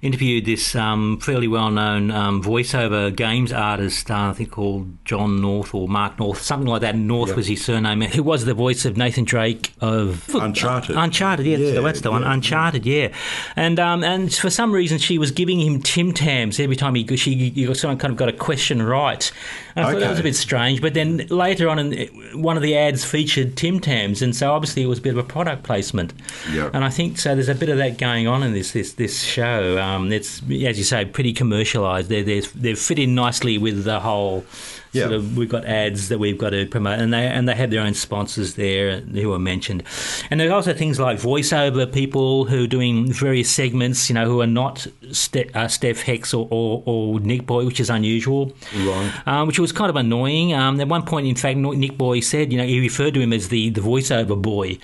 interviewed 0.01 0.45
this 0.45 0.75
um, 0.75 1.19
fairly 1.19 1.47
well-known 1.47 2.11
um, 2.11 2.43
voiceover 2.43 3.15
games 3.15 3.51
artist, 3.51 4.09
uh, 4.09 4.29
I 4.29 4.33
think 4.33 4.51
called 4.51 5.03
John 5.05 5.41
North 5.41 5.73
or 5.73 5.87
Mark 5.87 6.19
North, 6.19 6.41
something 6.41 6.67
like 6.67 6.81
that. 6.81 6.95
North 6.95 7.29
Yeah. 7.29 7.35
was 7.35 7.47
his 7.47 7.63
surname. 7.63 8.01
Who 8.01 8.23
was 8.23 8.45
the 8.45 8.53
voice 8.53 8.85
of 8.85 8.97
Nathan 8.97 9.23
Drake 9.25 9.73
of 9.81 10.33
Uncharted. 10.33 10.95
Uncharted, 10.95 11.45
yeah, 11.45 11.57
Yeah, 11.57 11.81
that's 11.81 12.01
the 12.01 12.11
one. 12.11 12.21
yeah. 12.21 12.33
Uncharted, 12.33 12.85
yeah. 12.85 13.09
And 13.55 13.79
um, 13.79 14.03
and 14.03 14.33
for 14.33 14.49
some 14.49 14.71
reason, 14.71 14.97
she 14.97 15.17
was 15.17 15.31
giving 15.31 15.59
him 15.59 15.81
Tim 15.81 16.13
Tams 16.13 16.59
every 16.59 16.75
time 16.75 16.95
he 16.95 17.15
she 17.17 17.31
you 17.33 17.67
got 17.67 17.77
someone 17.77 17.97
kind 17.97 18.11
of 18.11 18.17
got 18.17 18.29
a 18.29 18.33
question 18.33 18.81
right. 18.81 19.31
And 19.75 19.85
I 19.85 19.91
thought 19.91 19.99
that 20.01 20.09
was 20.09 20.19
a 20.19 20.23
bit 20.23 20.35
strange. 20.35 20.81
But 20.81 20.93
then 20.93 21.25
later 21.29 21.69
on, 21.69 21.79
in 21.79 22.41
one 22.41 22.57
of 22.57 22.63
the 22.63 22.75
ads 22.77 23.05
featured 23.05 23.55
Tim 23.55 23.79
Tams, 23.79 24.21
and 24.21 24.35
so 24.35 24.51
obviously 24.53 24.83
it 24.83 24.87
was 24.87 24.99
a 24.99 25.01
bit 25.01 25.11
of 25.13 25.17
a 25.17 25.23
product 25.23 25.63
placement. 25.63 26.13
Yeah. 26.51 26.69
And 26.73 26.83
I 26.83 26.89
think 26.89 27.17
so. 27.17 27.33
There's 27.35 27.49
a 27.49 27.55
bit 27.55 27.69
of 27.69 27.77
that 27.77 27.97
going 27.97 28.27
on 28.27 28.43
in 28.43 28.53
this 28.53 28.71
this 28.71 28.93
this 28.93 29.21
show. 29.21 29.77
Um, 29.79 29.88
it's 30.11 30.41
as 30.43 30.77
you 30.77 30.83
say, 30.83 31.05
pretty 31.05 31.33
commercialised. 31.33 32.07
They 32.07 32.21
they 32.23 32.39
they 32.41 32.75
fit 32.75 32.99
in 32.99 33.15
nicely 33.15 33.57
with 33.57 33.83
the 33.83 33.99
whole. 33.99 34.45
Yeah. 34.91 35.03
Sort 35.03 35.13
of, 35.13 35.37
we've 35.37 35.49
got 35.49 35.65
ads 35.65 36.09
that 36.09 36.17
we've 36.17 36.37
got 36.39 36.49
to 36.49 36.65
promote, 36.65 36.97
and 36.97 37.13
they 37.13 37.27
and 37.27 37.47
they 37.47 37.53
have 37.53 37.69
their 37.69 37.81
own 37.81 37.93
sponsors 37.93 38.55
there 38.55 39.01
who 39.01 39.31
are 39.33 39.37
mentioned, 39.37 39.83
and 40.31 40.39
there 40.39 40.49
are 40.49 40.53
also 40.53 40.73
things 40.73 40.99
like 40.99 41.19
voiceover 41.19 41.85
people 41.93 42.45
who 42.45 42.63
are 42.63 42.67
doing 42.67 43.13
various 43.13 43.51
segments, 43.51 44.09
you 44.09 44.15
know, 44.15 44.25
who 44.25 44.41
are 44.41 44.47
not 44.47 44.87
Ste- 45.11 45.55
uh, 45.55 45.67
Steph 45.67 46.01
Hex 46.01 46.33
or, 46.33 46.47
or, 46.49 46.81
or 46.87 47.19
Nick 47.19 47.45
Boy, 47.45 47.65
which 47.67 47.79
is 47.79 47.91
unusual, 47.91 48.51
Right. 48.75 49.11
um, 49.27 49.45
which 49.45 49.59
was 49.59 49.71
kind 49.71 49.91
of 49.91 49.95
annoying. 49.95 50.53
Um, 50.55 50.81
at 50.81 50.87
one 50.87 51.03
point, 51.05 51.27
in 51.27 51.35
fact, 51.35 51.57
Nick 51.59 51.95
Boy 51.95 52.19
said, 52.21 52.51
you 52.51 52.57
know, 52.57 52.65
he 52.65 52.79
referred 52.79 53.13
to 53.13 53.19
him 53.21 53.31
as 53.31 53.49
the, 53.49 53.69
the 53.69 53.81
voiceover 53.81 54.41
boy, 54.41 54.79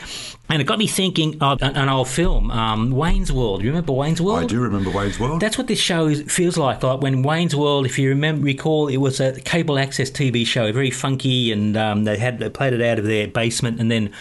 and 0.50 0.62
it 0.62 0.66
got 0.66 0.78
me 0.78 0.88
thinking 0.88 1.42
of 1.42 1.62
an, 1.62 1.90
old 1.90 2.08
film, 2.08 2.52
um, 2.52 2.92
Wayne's 2.92 3.32
World. 3.32 3.64
You 3.64 3.70
remember 3.70 3.94
Wayne's 3.94 4.22
World? 4.22 4.44
I 4.44 4.46
do 4.46 4.60
remember 4.60 4.92
Wayne's 4.92 5.20
World. 5.20 5.42
That's 5.42 5.58
what 5.58 5.68
this 5.68 5.80
show 5.80 6.08
is, 6.08 6.22
feels 6.32 6.56
like. 6.58 6.84
Like 6.84 7.02
when 7.02 7.24
Wayne's 7.24 7.56
World, 7.56 7.86
if 7.86 7.98
you 7.98 8.10
remember, 8.10 8.44
recall, 8.46 8.88
it 8.88 8.98
was 8.98 9.20
a 9.20 9.40
cable 9.42 9.80
access 9.80 10.12
TV 10.12 10.46
show, 10.46 10.72
very 10.72 10.92
funky, 10.92 11.52
and 11.52 11.76
um, 11.76 12.04
they 12.04 12.18
had 12.18 12.40
they 12.40 12.50
played 12.50 12.74
it 12.74 12.82
out 12.82 13.00
of 13.00 13.06
their 13.06 13.28
basement, 13.28 13.80
and 13.80 13.90
then 13.90 14.12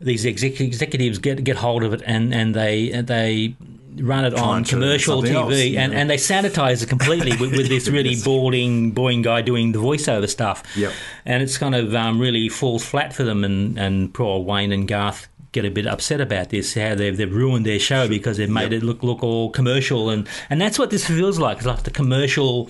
these 0.00 0.24
exec- 0.24 0.60
executives 0.60 1.18
get 1.18 1.42
get 1.42 1.56
hold 1.56 1.82
of 1.82 1.92
it, 1.92 2.02
and 2.06 2.32
and 2.32 2.54
they 2.54 2.90
they 3.02 3.56
run 3.96 4.24
it 4.24 4.34
on 4.34 4.58
and 4.58 4.66
turn 4.66 4.80
it 4.80 4.86
into 4.92 5.04
commercial 5.06 5.22
TV, 5.22 5.34
else, 5.34 5.76
and, 5.76 5.92
and 5.92 6.08
they 6.08 6.16
sanitize 6.16 6.84
it 6.84 6.88
completely 6.88 7.32
with, 7.36 7.56
with 7.56 7.68
this 7.68 7.88
really 7.90 8.10
Yes. 8.10 8.22
balding, 8.22 8.92
boring 8.92 9.22
guy 9.22 9.42
doing 9.42 9.72
the 9.72 9.80
voiceover 9.80 10.28
stuff. 10.28 10.62
Yep. 10.76 10.92
And 11.26 11.42
it's 11.42 11.58
kind 11.58 11.74
of 11.74 11.92
um, 11.96 12.20
really 12.20 12.48
falls 12.48 12.84
flat 12.84 13.12
for 13.12 13.24
them, 13.24 13.42
and, 13.42 13.76
and 13.76 14.14
poor 14.14 14.38
Wayne 14.40 14.70
and 14.70 14.86
Garth 14.86 15.26
get 15.52 15.64
a 15.64 15.70
bit 15.70 15.86
upset 15.86 16.20
about 16.20 16.50
this, 16.50 16.74
how 16.74 16.94
they've, 16.94 17.16
they've 17.16 17.34
ruined 17.34 17.64
their 17.66 17.78
show 17.78 18.06
because 18.08 18.36
they've 18.36 18.50
made 18.50 18.72
Yep. 18.72 18.82
it 18.82 18.84
look 18.84 19.02
look 19.02 19.22
all 19.22 19.50
commercial, 19.50 20.10
and, 20.10 20.28
and 20.50 20.60
that's 20.60 20.78
what 20.78 20.90
this 20.90 21.06
feels 21.06 21.38
like. 21.38 21.58
It's 21.58 21.66
like 21.66 21.82
the 21.84 21.90
commercial 21.90 22.68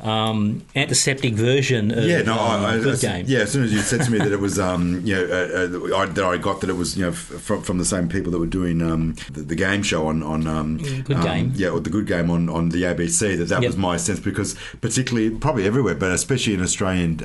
um, 0.00 0.64
antiseptic 0.74 1.34
version 1.34 1.92
of 1.96 2.04
Yeah, 2.04 2.22
no, 2.22 2.32
um, 2.34 2.64
I, 2.64 2.74
I, 2.74 2.78
Good 2.80 3.00
Game. 3.00 3.24
Yeah, 3.28 3.40
as 3.40 3.52
soon 3.52 3.62
as 3.62 3.72
you 3.72 3.78
said 3.78 4.02
to 4.02 4.10
me 4.10 4.18
that 4.18 4.32
it 4.32 4.40
was, 4.48 4.58
um, 4.58 5.00
you 5.04 5.14
know, 5.14 5.22
uh, 5.24 5.94
uh, 5.94 5.96
I, 5.96 6.06
that 6.06 6.24
I 6.24 6.36
got 6.36 6.60
that 6.62 6.68
it 6.70 6.74
was, 6.74 6.96
you 6.96 7.04
know, 7.04 7.10
f- 7.10 7.16
from, 7.16 7.62
from 7.62 7.78
the 7.78 7.84
same 7.84 8.08
people 8.08 8.32
that 8.32 8.40
were 8.40 8.46
doing 8.46 8.82
um, 8.82 9.14
the, 9.30 9.42
the 9.42 9.54
game 9.54 9.82
show 9.84 10.08
on 10.08 10.22
on 10.22 10.46
um, 10.48 10.78
Good 10.78 11.12
um, 11.16 11.22
Game. 11.24 11.52
yeah, 11.54 11.68
or 11.68 11.78
the 11.80 11.90
Good 11.90 12.06
Game 12.08 12.28
on, 12.28 12.48
on 12.48 12.70
the 12.70 12.82
ABC. 12.82 13.38
That 13.38 13.44
that 13.46 13.62
Yep. 13.62 13.68
was 13.68 13.76
my 13.76 13.96
sense 13.96 14.18
because 14.18 14.56
particularly 14.80 15.30
probably 15.30 15.64
everywhere, 15.64 15.94
but 15.94 16.10
especially 16.10 16.54
in 16.54 16.60
Australian. 16.62 17.24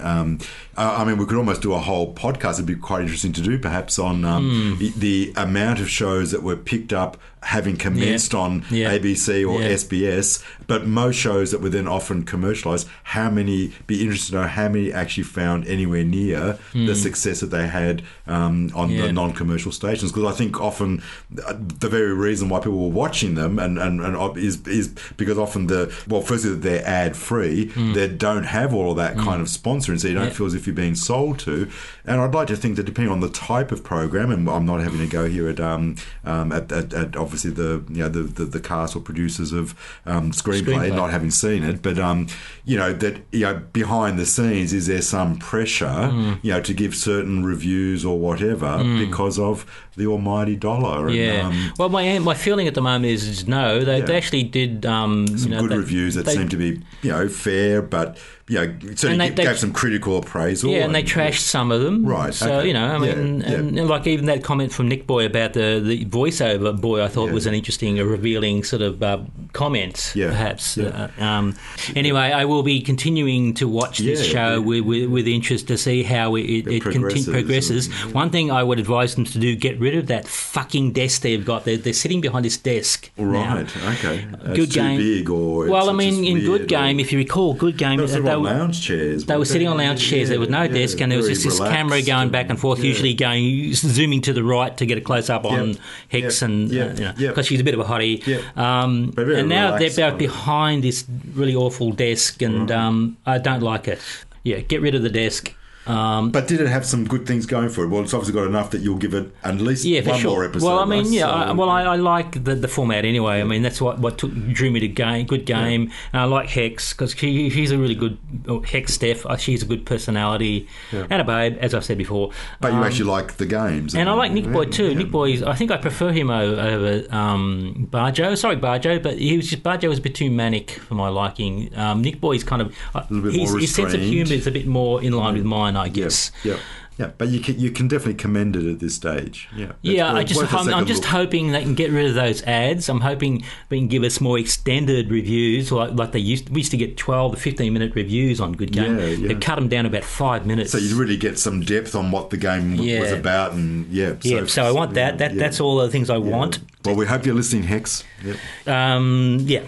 I 0.80 1.04
mean, 1.06 1.18
we 1.18 1.26
could 1.26 1.38
almost 1.38 1.62
do 1.62 1.74
a 1.74 1.80
whole 1.80 2.14
podcast. 2.14 2.54
It'd 2.54 2.66
be 2.66 2.76
quite 2.76 3.02
interesting 3.02 3.34
to 3.34 3.42
do, 3.42 3.58
perhaps 3.60 4.00
on 4.00 4.24
um, 4.26 4.78
Hmm. 4.80 5.00
the, 5.00 5.34
amount 5.36 5.80
of 5.80 5.90
shows 5.90 6.32
that 6.32 6.42
were 6.44 6.56
picked 6.56 6.94
up 6.94 7.18
having 7.42 7.78
commenced 7.78 8.36
on 8.36 8.66
Yeah. 8.70 8.92
ABC 8.92 9.46
or 9.46 9.62
Yeah. 9.62 9.70
SBS, 9.70 10.44
but 10.68 10.86
most 10.86 11.16
shows 11.16 11.52
that 11.52 11.62
were 11.62 11.70
then 11.70 11.88
often 11.88 12.24
commercialised, 12.24 12.86
how 13.04 13.30
many, 13.30 13.72
be 13.88 14.02
interested 14.02 14.32
to 14.32 14.42
know 14.42 14.48
how 14.48 14.68
many 14.68 14.92
actually 14.92 15.24
found 15.24 15.66
anywhere 15.66 16.04
near 16.04 16.58
the 16.74 16.96
success 16.96 17.40
that 17.40 17.50
they 17.50 17.68
had 17.68 18.02
um, 18.28 18.70
on 18.76 18.90
Hmm. 18.90 18.96
Yeah. 18.96 19.02
the 19.08 19.14
non 19.14 19.32
commercial 19.34 19.72
stations. 19.72 20.12
Because 20.12 20.34
I 20.34 20.36
think 20.38 20.60
often 20.60 21.02
uh, 21.48 21.54
the 21.80 21.88
very 21.88 22.14
reason 22.14 22.50
why 22.50 22.60
people 22.60 22.78
were 22.80 22.90
watching 22.96 23.36
them 23.36 23.58
and, 23.58 23.78
and, 23.78 24.02
and 24.02 24.38
is, 24.38 24.66
is 24.68 24.90
because 25.16 25.38
often 25.38 25.68
the, 25.68 25.92
well, 26.10 26.22
firstly, 26.22 26.56
they're 26.56 26.86
ad 26.86 27.16
free, 27.16 27.66
they 27.94 28.08
don't 28.10 28.44
have 28.44 28.74
all 28.74 28.92
of 28.92 28.98
that 28.98 29.18
kind 29.18 29.42
of 29.42 29.48
sponsoring, 29.48 30.00
so 30.00 30.08
you 30.10 30.14
don't 30.14 30.24
Hmm. 30.24 30.30
Yeah. 30.30 30.34
feel 30.36 30.48
as 30.48 30.54
if 30.56 30.68
you're 30.70 30.76
being 30.86 30.96
sold 30.96 31.40
to. 31.40 31.70
And 32.06 32.22
I'd 32.22 32.34
like 32.34 32.48
to 32.48 32.56
think 32.56 32.76
that 32.78 32.84
depending 32.86 33.12
on 33.12 33.20
the 33.20 33.30
type 33.30 33.72
of 33.72 33.84
program, 33.84 34.32
and 34.32 34.50
I'm 34.50 34.66
not 34.66 34.80
having 34.82 35.00
to 35.00 35.08
go 35.08 35.28
here 35.28 35.50
at, 35.50 35.60
um, 35.60 35.96
um, 36.24 36.52
at, 36.52 36.72
at, 36.72 36.94
at 36.94 37.16
obviously 37.16 37.52
the 37.52 37.84
you 37.90 38.02
know 38.04 38.10
the, 38.10 38.24
the, 38.24 38.46
the 38.46 38.60
cast 38.60 38.96
or 38.96 39.00
producers 39.02 39.52
of 39.52 39.74
um, 40.06 40.32
screenplay, 40.32 40.64
Screenplay. 40.90 40.96
not 40.96 41.10
having 41.12 41.32
seen 41.32 41.64
it, 41.64 41.82
but 41.82 41.98
um, 42.00 42.28
you 42.66 42.78
know 42.78 42.94
that 42.94 43.22
you 43.32 43.42
know 43.42 43.56
behind 43.74 44.18
the 44.18 44.26
scenes 44.26 44.74
is 44.74 44.88
there 44.88 45.02
some 45.02 45.38
pressure 45.38 45.88
Mm. 45.90 46.40
you 46.44 46.52
know 46.52 46.62
to 46.62 46.74
give 46.74 46.94
certain 46.96 47.44
reviews 47.46 48.04
or 48.06 48.18
whatever 48.20 48.72
because 49.00 49.38
of 49.40 49.66
the 49.98 50.06
almighty 50.08 50.56
dollar. 50.56 51.08
And, 51.08 51.16
Yeah. 51.16 51.48
um, 51.48 51.74
well, 51.78 51.90
my 51.90 52.20
my 52.20 52.34
feeling 52.34 52.68
at 52.68 52.74
the 52.74 52.82
moment 52.82 53.06
is, 53.06 53.28
is 53.28 53.48
no. 53.48 53.84
They, 53.84 54.00
Yeah. 54.00 54.06
they 54.06 54.18
actually 54.18 54.44
did 54.44 54.86
um, 54.86 55.28
some 55.28 55.38
you 55.52 55.56
know, 55.56 55.62
good 55.64 55.72
they- 55.72 55.78
reviews 55.78 56.16
that 56.16 56.26
they- 56.26 56.36
seem 56.36 56.50
to 56.50 56.58
be 56.58 56.82
you 57.02 57.12
know 57.12 57.28
fair, 57.28 57.82
but 57.82 58.18
you 58.50 58.56
know 58.60 58.74
certainly 58.96 59.28
And 59.28 59.38
they- 59.38 59.44
gave 59.44 59.58
some 59.60 59.72
critical 59.72 60.18
appraisal. 60.18 60.72
Yeah, 60.72 60.84
and 60.86 60.94
they 60.94 61.04
trashed 61.04 61.42
some 61.42 61.72
of 61.72 61.82
them. 61.82 62.06
Right, 62.06 62.34
So 62.34 62.52
okay. 62.52 62.68
you 62.68 62.74
know, 62.74 62.86
I 62.86 62.98
mean, 62.98 63.08
Yeah, 63.10 63.16
and, 63.16 63.42
yeah. 63.44 63.82
and 63.82 63.88
like 63.88 64.06
even 64.08 64.26
that 64.26 64.44
comment 64.44 64.74
from 64.74 64.88
Nick 64.90 65.08
Boy 65.08 65.26
about 65.26 65.54
the 65.54 65.80
the 65.84 66.04
voiceover 66.06 66.80
boy, 66.80 67.04
I 67.04 67.08
thought 67.08 67.28
Yeah. 67.28 67.34
was 67.34 67.46
an 67.46 67.54
interesting, 67.54 68.00
a 68.00 68.06
revealing 68.06 68.64
sort 68.64 68.82
of 68.82 69.02
uh, 69.02 69.20
comment. 69.54 70.14
Yeah, 70.16 70.30
perhaps. 70.30 70.78
yeah. 70.78 71.10
Uh, 71.20 71.24
um, 71.24 71.56
anyway, 71.96 72.32
I 72.32 72.46
will 72.46 72.64
be 72.64 72.82
continuing 72.82 73.54
to 73.56 73.68
watch 73.68 73.98
this 74.00 74.26
show 74.26 74.62
with, 74.62 74.84
with, 74.86 75.10
with 75.10 75.28
interest 75.28 75.68
to 75.68 75.78
see 75.78 76.04
how 76.04 76.36
it, 76.36 76.42
it, 76.42 76.68
it 76.68 76.84
conti- 76.84 77.00
progresses. 77.00 77.28
progresses. 77.30 77.88
One 78.14 78.30
thing 78.30 78.52
I 78.52 78.64
would 78.64 78.80
advise 78.80 79.16
them 79.16 79.26
to 79.26 79.40
do: 79.40 79.56
get 79.56 79.80
rid 79.80 79.96
of 79.96 80.08
that 80.08 80.28
fucking 80.28 80.94
desk 80.94 81.22
they've 81.22 81.44
got. 81.44 81.66
They're, 81.66 81.78
they're 81.78 81.94
sitting 81.94 82.22
behind 82.22 82.46
this 82.46 82.58
desk. 82.58 83.10
now. 83.18 83.56
Right. 83.56 83.78
Okay. 83.96 84.26
It's 84.46 84.56
Good 84.56 84.72
game. 84.72 84.98
big, 85.00 85.30
or 85.30 85.68
Well, 85.68 85.90
I 85.90 85.94
mean, 85.94 86.24
in 86.24 86.40
Good 86.46 86.62
or- 86.62 86.66
Game, 86.66 87.00
if 87.00 87.12
you 87.12 87.18
recall, 87.18 87.54
Good 87.54 87.78
Game, 87.78 87.98
They 87.98 88.04
were 88.04 88.08
sort 88.08 88.20
of 88.20 88.26
they 88.26 88.32
on 88.34 88.42
were- 88.44 88.50
lounge 88.50 88.82
chairs. 88.82 89.26
they 89.26 89.38
were 89.38 89.46
sitting 89.46 89.68
on 89.68 89.78
lounge 89.78 90.08
chairs. 90.08 90.30
there 90.30 90.40
was 90.40 90.50
no 90.50 90.68
desk, 90.68 91.02
and 91.02 91.12
there 91.12 91.18
was 91.20 91.28
just 91.28 91.44
this 91.44 91.60
camera 91.60 92.02
going 92.02 92.30
back 92.30 92.50
and 92.50 92.60
forth, 92.60 92.84
usually 92.84 93.14
going 93.14 93.74
zooming 93.74 94.22
to 94.22 94.34
the 94.34 94.44
right 94.44 94.76
to 94.78 94.86
get 94.86 94.98
a 94.98 95.02
close 95.02 95.30
up 95.30 95.46
on 95.46 95.78
Yep. 96.12 96.42
and 96.42 96.72
Yep. 96.72 96.90
uh, 96.90 96.94
you 96.94 97.00
know, 97.00 97.14
Yep. 97.18 97.18
because 97.18 97.48
she's 97.48 97.60
a 97.60 97.64
bit 97.64 97.74
of 97.74 97.80
a 97.80 97.84
hottie. 97.84 98.20
Um, 98.58 99.12
But 99.16 99.26
very 99.26 99.39
and 99.40 99.50
now 99.50 99.78
they're 99.78 99.92
about 100.08 100.18
behind 100.20 100.84
this 100.84 101.06
really 101.34 101.56
awful 101.56 101.92
desk, 101.92 102.42
and 102.42 102.70
Mm. 102.70 102.76
um, 102.78 103.18
I 103.26 103.38
don't 103.38 103.62
like 103.64 103.88
it. 103.88 104.00
Yeah, 104.44 104.60
get 104.60 104.82
rid 104.82 104.96
of 104.96 105.02
the 105.02 105.10
desk. 105.10 105.54
Um, 105.88 106.30
But 106.32 106.48
did 106.48 106.62
it 106.62 106.68
have 106.68 106.86
some 106.86 107.06
good 107.06 107.26
things 107.26 107.46
going 107.46 107.70
for 107.70 107.84
it? 107.84 107.88
Well, 107.88 108.02
it's 108.04 108.14
obviously 108.14 108.34
got 108.40 108.48
enough 108.48 108.72
that 108.72 108.82
you'll 108.82 108.98
give 108.98 109.14
it 109.14 109.32
at 109.44 109.56
least 109.60 109.86
yeah, 109.86 110.02
for 110.02 110.10
one 110.12 110.20
sure. 110.20 110.32
more 110.32 110.46
episode. 110.46 110.66
well, 110.68 110.80
I 110.80 110.86
mean, 110.86 111.04
right? 111.06 111.12
yeah. 111.14 111.22
So- 111.22 111.32
I, 111.32 111.52
well, 111.54 111.70
I, 111.70 111.84
I 111.84 111.96
like 111.96 112.44
the, 112.44 112.54
the 112.56 112.68
format 112.68 113.06
anyway. 113.06 113.42
I 113.42 113.44
mean, 113.44 113.62
that's 113.64 113.82
what 113.82 113.98
what 114.00 114.18
took, 114.20 114.32
drew 114.52 114.70
me 114.70 114.80
to 114.82 114.88
game. 114.88 115.26
Good 115.26 115.46
game, 115.46 115.92
and 116.14 116.22
I 116.22 116.26
like 116.26 116.50
Hex 116.50 116.94
because 116.94 117.14
she, 117.16 117.50
she's 117.50 117.72
a 117.72 117.78
really 117.78 117.96
good 117.96 118.18
oh, 118.48 118.62
Hex. 118.62 118.94
Steph, 118.94 119.26
uh, 119.26 119.38
she's 119.38 119.64
a 119.64 119.66
good 119.66 119.86
personality 119.86 120.68
and 120.92 121.22
a 121.22 121.24
babe, 121.24 121.58
as 121.60 121.74
I've 121.74 121.86
said 121.86 121.98
before. 121.98 122.32
But 122.60 122.72
you 122.74 122.80
Um, 122.80 122.84
actually 122.84 123.06
like 123.10 123.38
the 123.38 123.46
games, 123.46 123.96
And 123.96 124.10
I 124.10 124.14
like 124.14 124.32
Nick 124.32 124.52
Boy 124.52 124.66
too. 124.66 124.90
yeah. 124.90 124.98
Nick 124.98 125.12
Boy, 125.12 125.42
I 125.48 125.56
think 125.56 125.72
I 125.72 125.78
prefer 125.78 126.12
him 126.12 126.30
over, 126.30 127.06
um, 127.16 127.88
Bajo. 127.92 128.36
Sorry, 128.38 128.58
Bajo, 128.58 129.02
but 129.02 129.18
he 129.18 129.38
was 129.38 129.50
just 129.50 129.64
Bajo 129.64 129.88
was 129.90 130.00
a 130.00 130.02
bit 130.02 130.16
too 130.16 130.30
manic 130.30 130.72
for 130.72 130.96
my 130.96 131.08
liking. 131.10 131.72
Um, 131.78 132.02
Nick 132.02 132.20
Boy's 132.20 132.44
kind 132.44 132.62
of 132.62 132.76
uh, 132.94 133.04
his, 133.04 133.54
his 133.56 133.74
sense 133.74 133.94
of 133.94 134.02
humour 134.02 134.34
is 134.34 134.48
a 134.48 134.52
bit 134.52 134.68
more 134.68 135.02
in 135.02 135.14
line 135.14 135.36
with 135.36 135.46
mine, 135.46 135.76
I 135.80 135.90
guess. 135.90 136.32
yeah, 136.44 136.58
yeah. 136.98 137.12
But 137.18 137.30
you 137.30 137.40
can 137.40 137.58
you 137.60 137.72
can 137.72 137.88
definitely 137.88 138.16
commend 138.16 138.56
it 138.56 138.70
at 138.70 138.80
this 138.80 138.96
stage. 138.96 139.48
Yeah, 139.56 139.68
It's 139.68 139.76
Yeah, 139.82 140.10
I 140.12 140.14
worth- 140.16 140.28
just 140.28 140.42
worth 140.42 140.54
a 140.54 140.58
I'm, 140.58 140.74
I'm 140.74 140.86
just 140.86 141.06
hoping 141.06 141.52
they 141.52 141.62
can 141.64 141.74
get 141.76 141.92
rid 141.92 142.08
of 142.08 142.14
those 142.16 142.44
ads. 142.44 142.90
I'm 142.90 143.00
hoping 143.02 143.44
they 143.70 143.78
can 143.78 143.88
give 143.88 144.04
us 144.04 144.20
more 144.20 144.38
extended 144.38 145.10
reviews, 145.10 145.72
like 145.72 145.92
like 145.94 146.12
they 146.12 146.20
used. 146.20 146.50
We 146.50 146.58
used 146.60 146.72
to 146.72 146.78
get 146.78 146.98
12 146.98 147.36
to 147.36 147.40
15 147.40 147.72
minute 147.74 147.94
reviews 147.96 148.42
on 148.42 148.52
Good 148.54 148.72
Game. 148.74 149.00
Yeah, 149.00 149.06
yeah. 149.06 149.28
They've 149.30 149.40
cut 149.40 149.56
them 149.56 149.70
down 149.70 149.86
about 149.86 150.04
five 150.04 150.46
minutes. 150.46 150.72
So 150.72 150.78
you 150.78 151.00
really 151.00 151.18
get 151.18 151.40
some 151.40 151.62
depth 151.62 151.96
on 151.96 152.12
what 152.12 152.30
the 152.32 152.38
game 152.38 152.72
w- 152.76 152.92
Yeah. 152.94 153.00
was 153.00 153.12
about, 153.14 153.54
and 153.54 153.88
yeah. 153.88 154.16
yeah, 154.22 154.46
so 154.46 154.64
I 154.64 154.72
want 154.72 154.94
that. 154.96 155.18
That 155.20 155.34
yeah, 155.34 155.40
that's 155.40 155.60
all 155.62 155.78
the 155.78 155.90
things 155.90 156.10
I 156.10 156.16
yeah. 156.18 156.20
want. 156.38 156.60
Well, 156.86 156.96
we 156.96 157.06
hope 157.06 157.26
you're 157.26 157.36
listening, 157.36 157.64
Hex. 157.64 158.04
Yep. 158.26 158.38
Um, 158.68 159.38
yeah. 159.42 159.64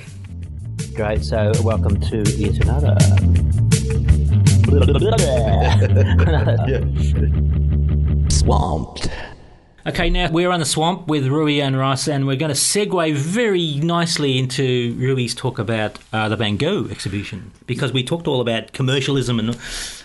Great. 0.96 1.24
So, 1.24 1.52
welcome 1.64 2.00
to 2.02 2.18
yet 2.36 2.58
another 2.64 2.96
Swamped. 8.30 9.10
Okay, 9.86 10.10
now 10.10 10.32
we're 10.32 10.50
on 10.50 10.60
the 10.60 10.66
swamp 10.66 11.08
with 11.08 11.28
Rui 11.28 11.60
and 11.60 11.78
Russ, 11.78 12.08
and 12.08 12.26
we're 12.26 12.38
going 12.38 12.54
to 12.54 12.56
segue 12.56 13.14
very 13.16 13.76
nicely 13.78 14.38
into 14.38 14.96
Rui's 14.98 15.36
talk 15.36 15.60
about 15.60 15.98
uh, 16.14 16.30
the 16.30 16.38
Van 16.38 16.56
Gogh 16.56 16.88
exhibition 16.90 17.52
because 17.66 17.92
we 17.92 18.04
talked 18.04 18.28
all 18.28 18.40
about 18.40 18.72
commercialism 18.72 19.40
and, 19.40 19.50
and 19.50 19.58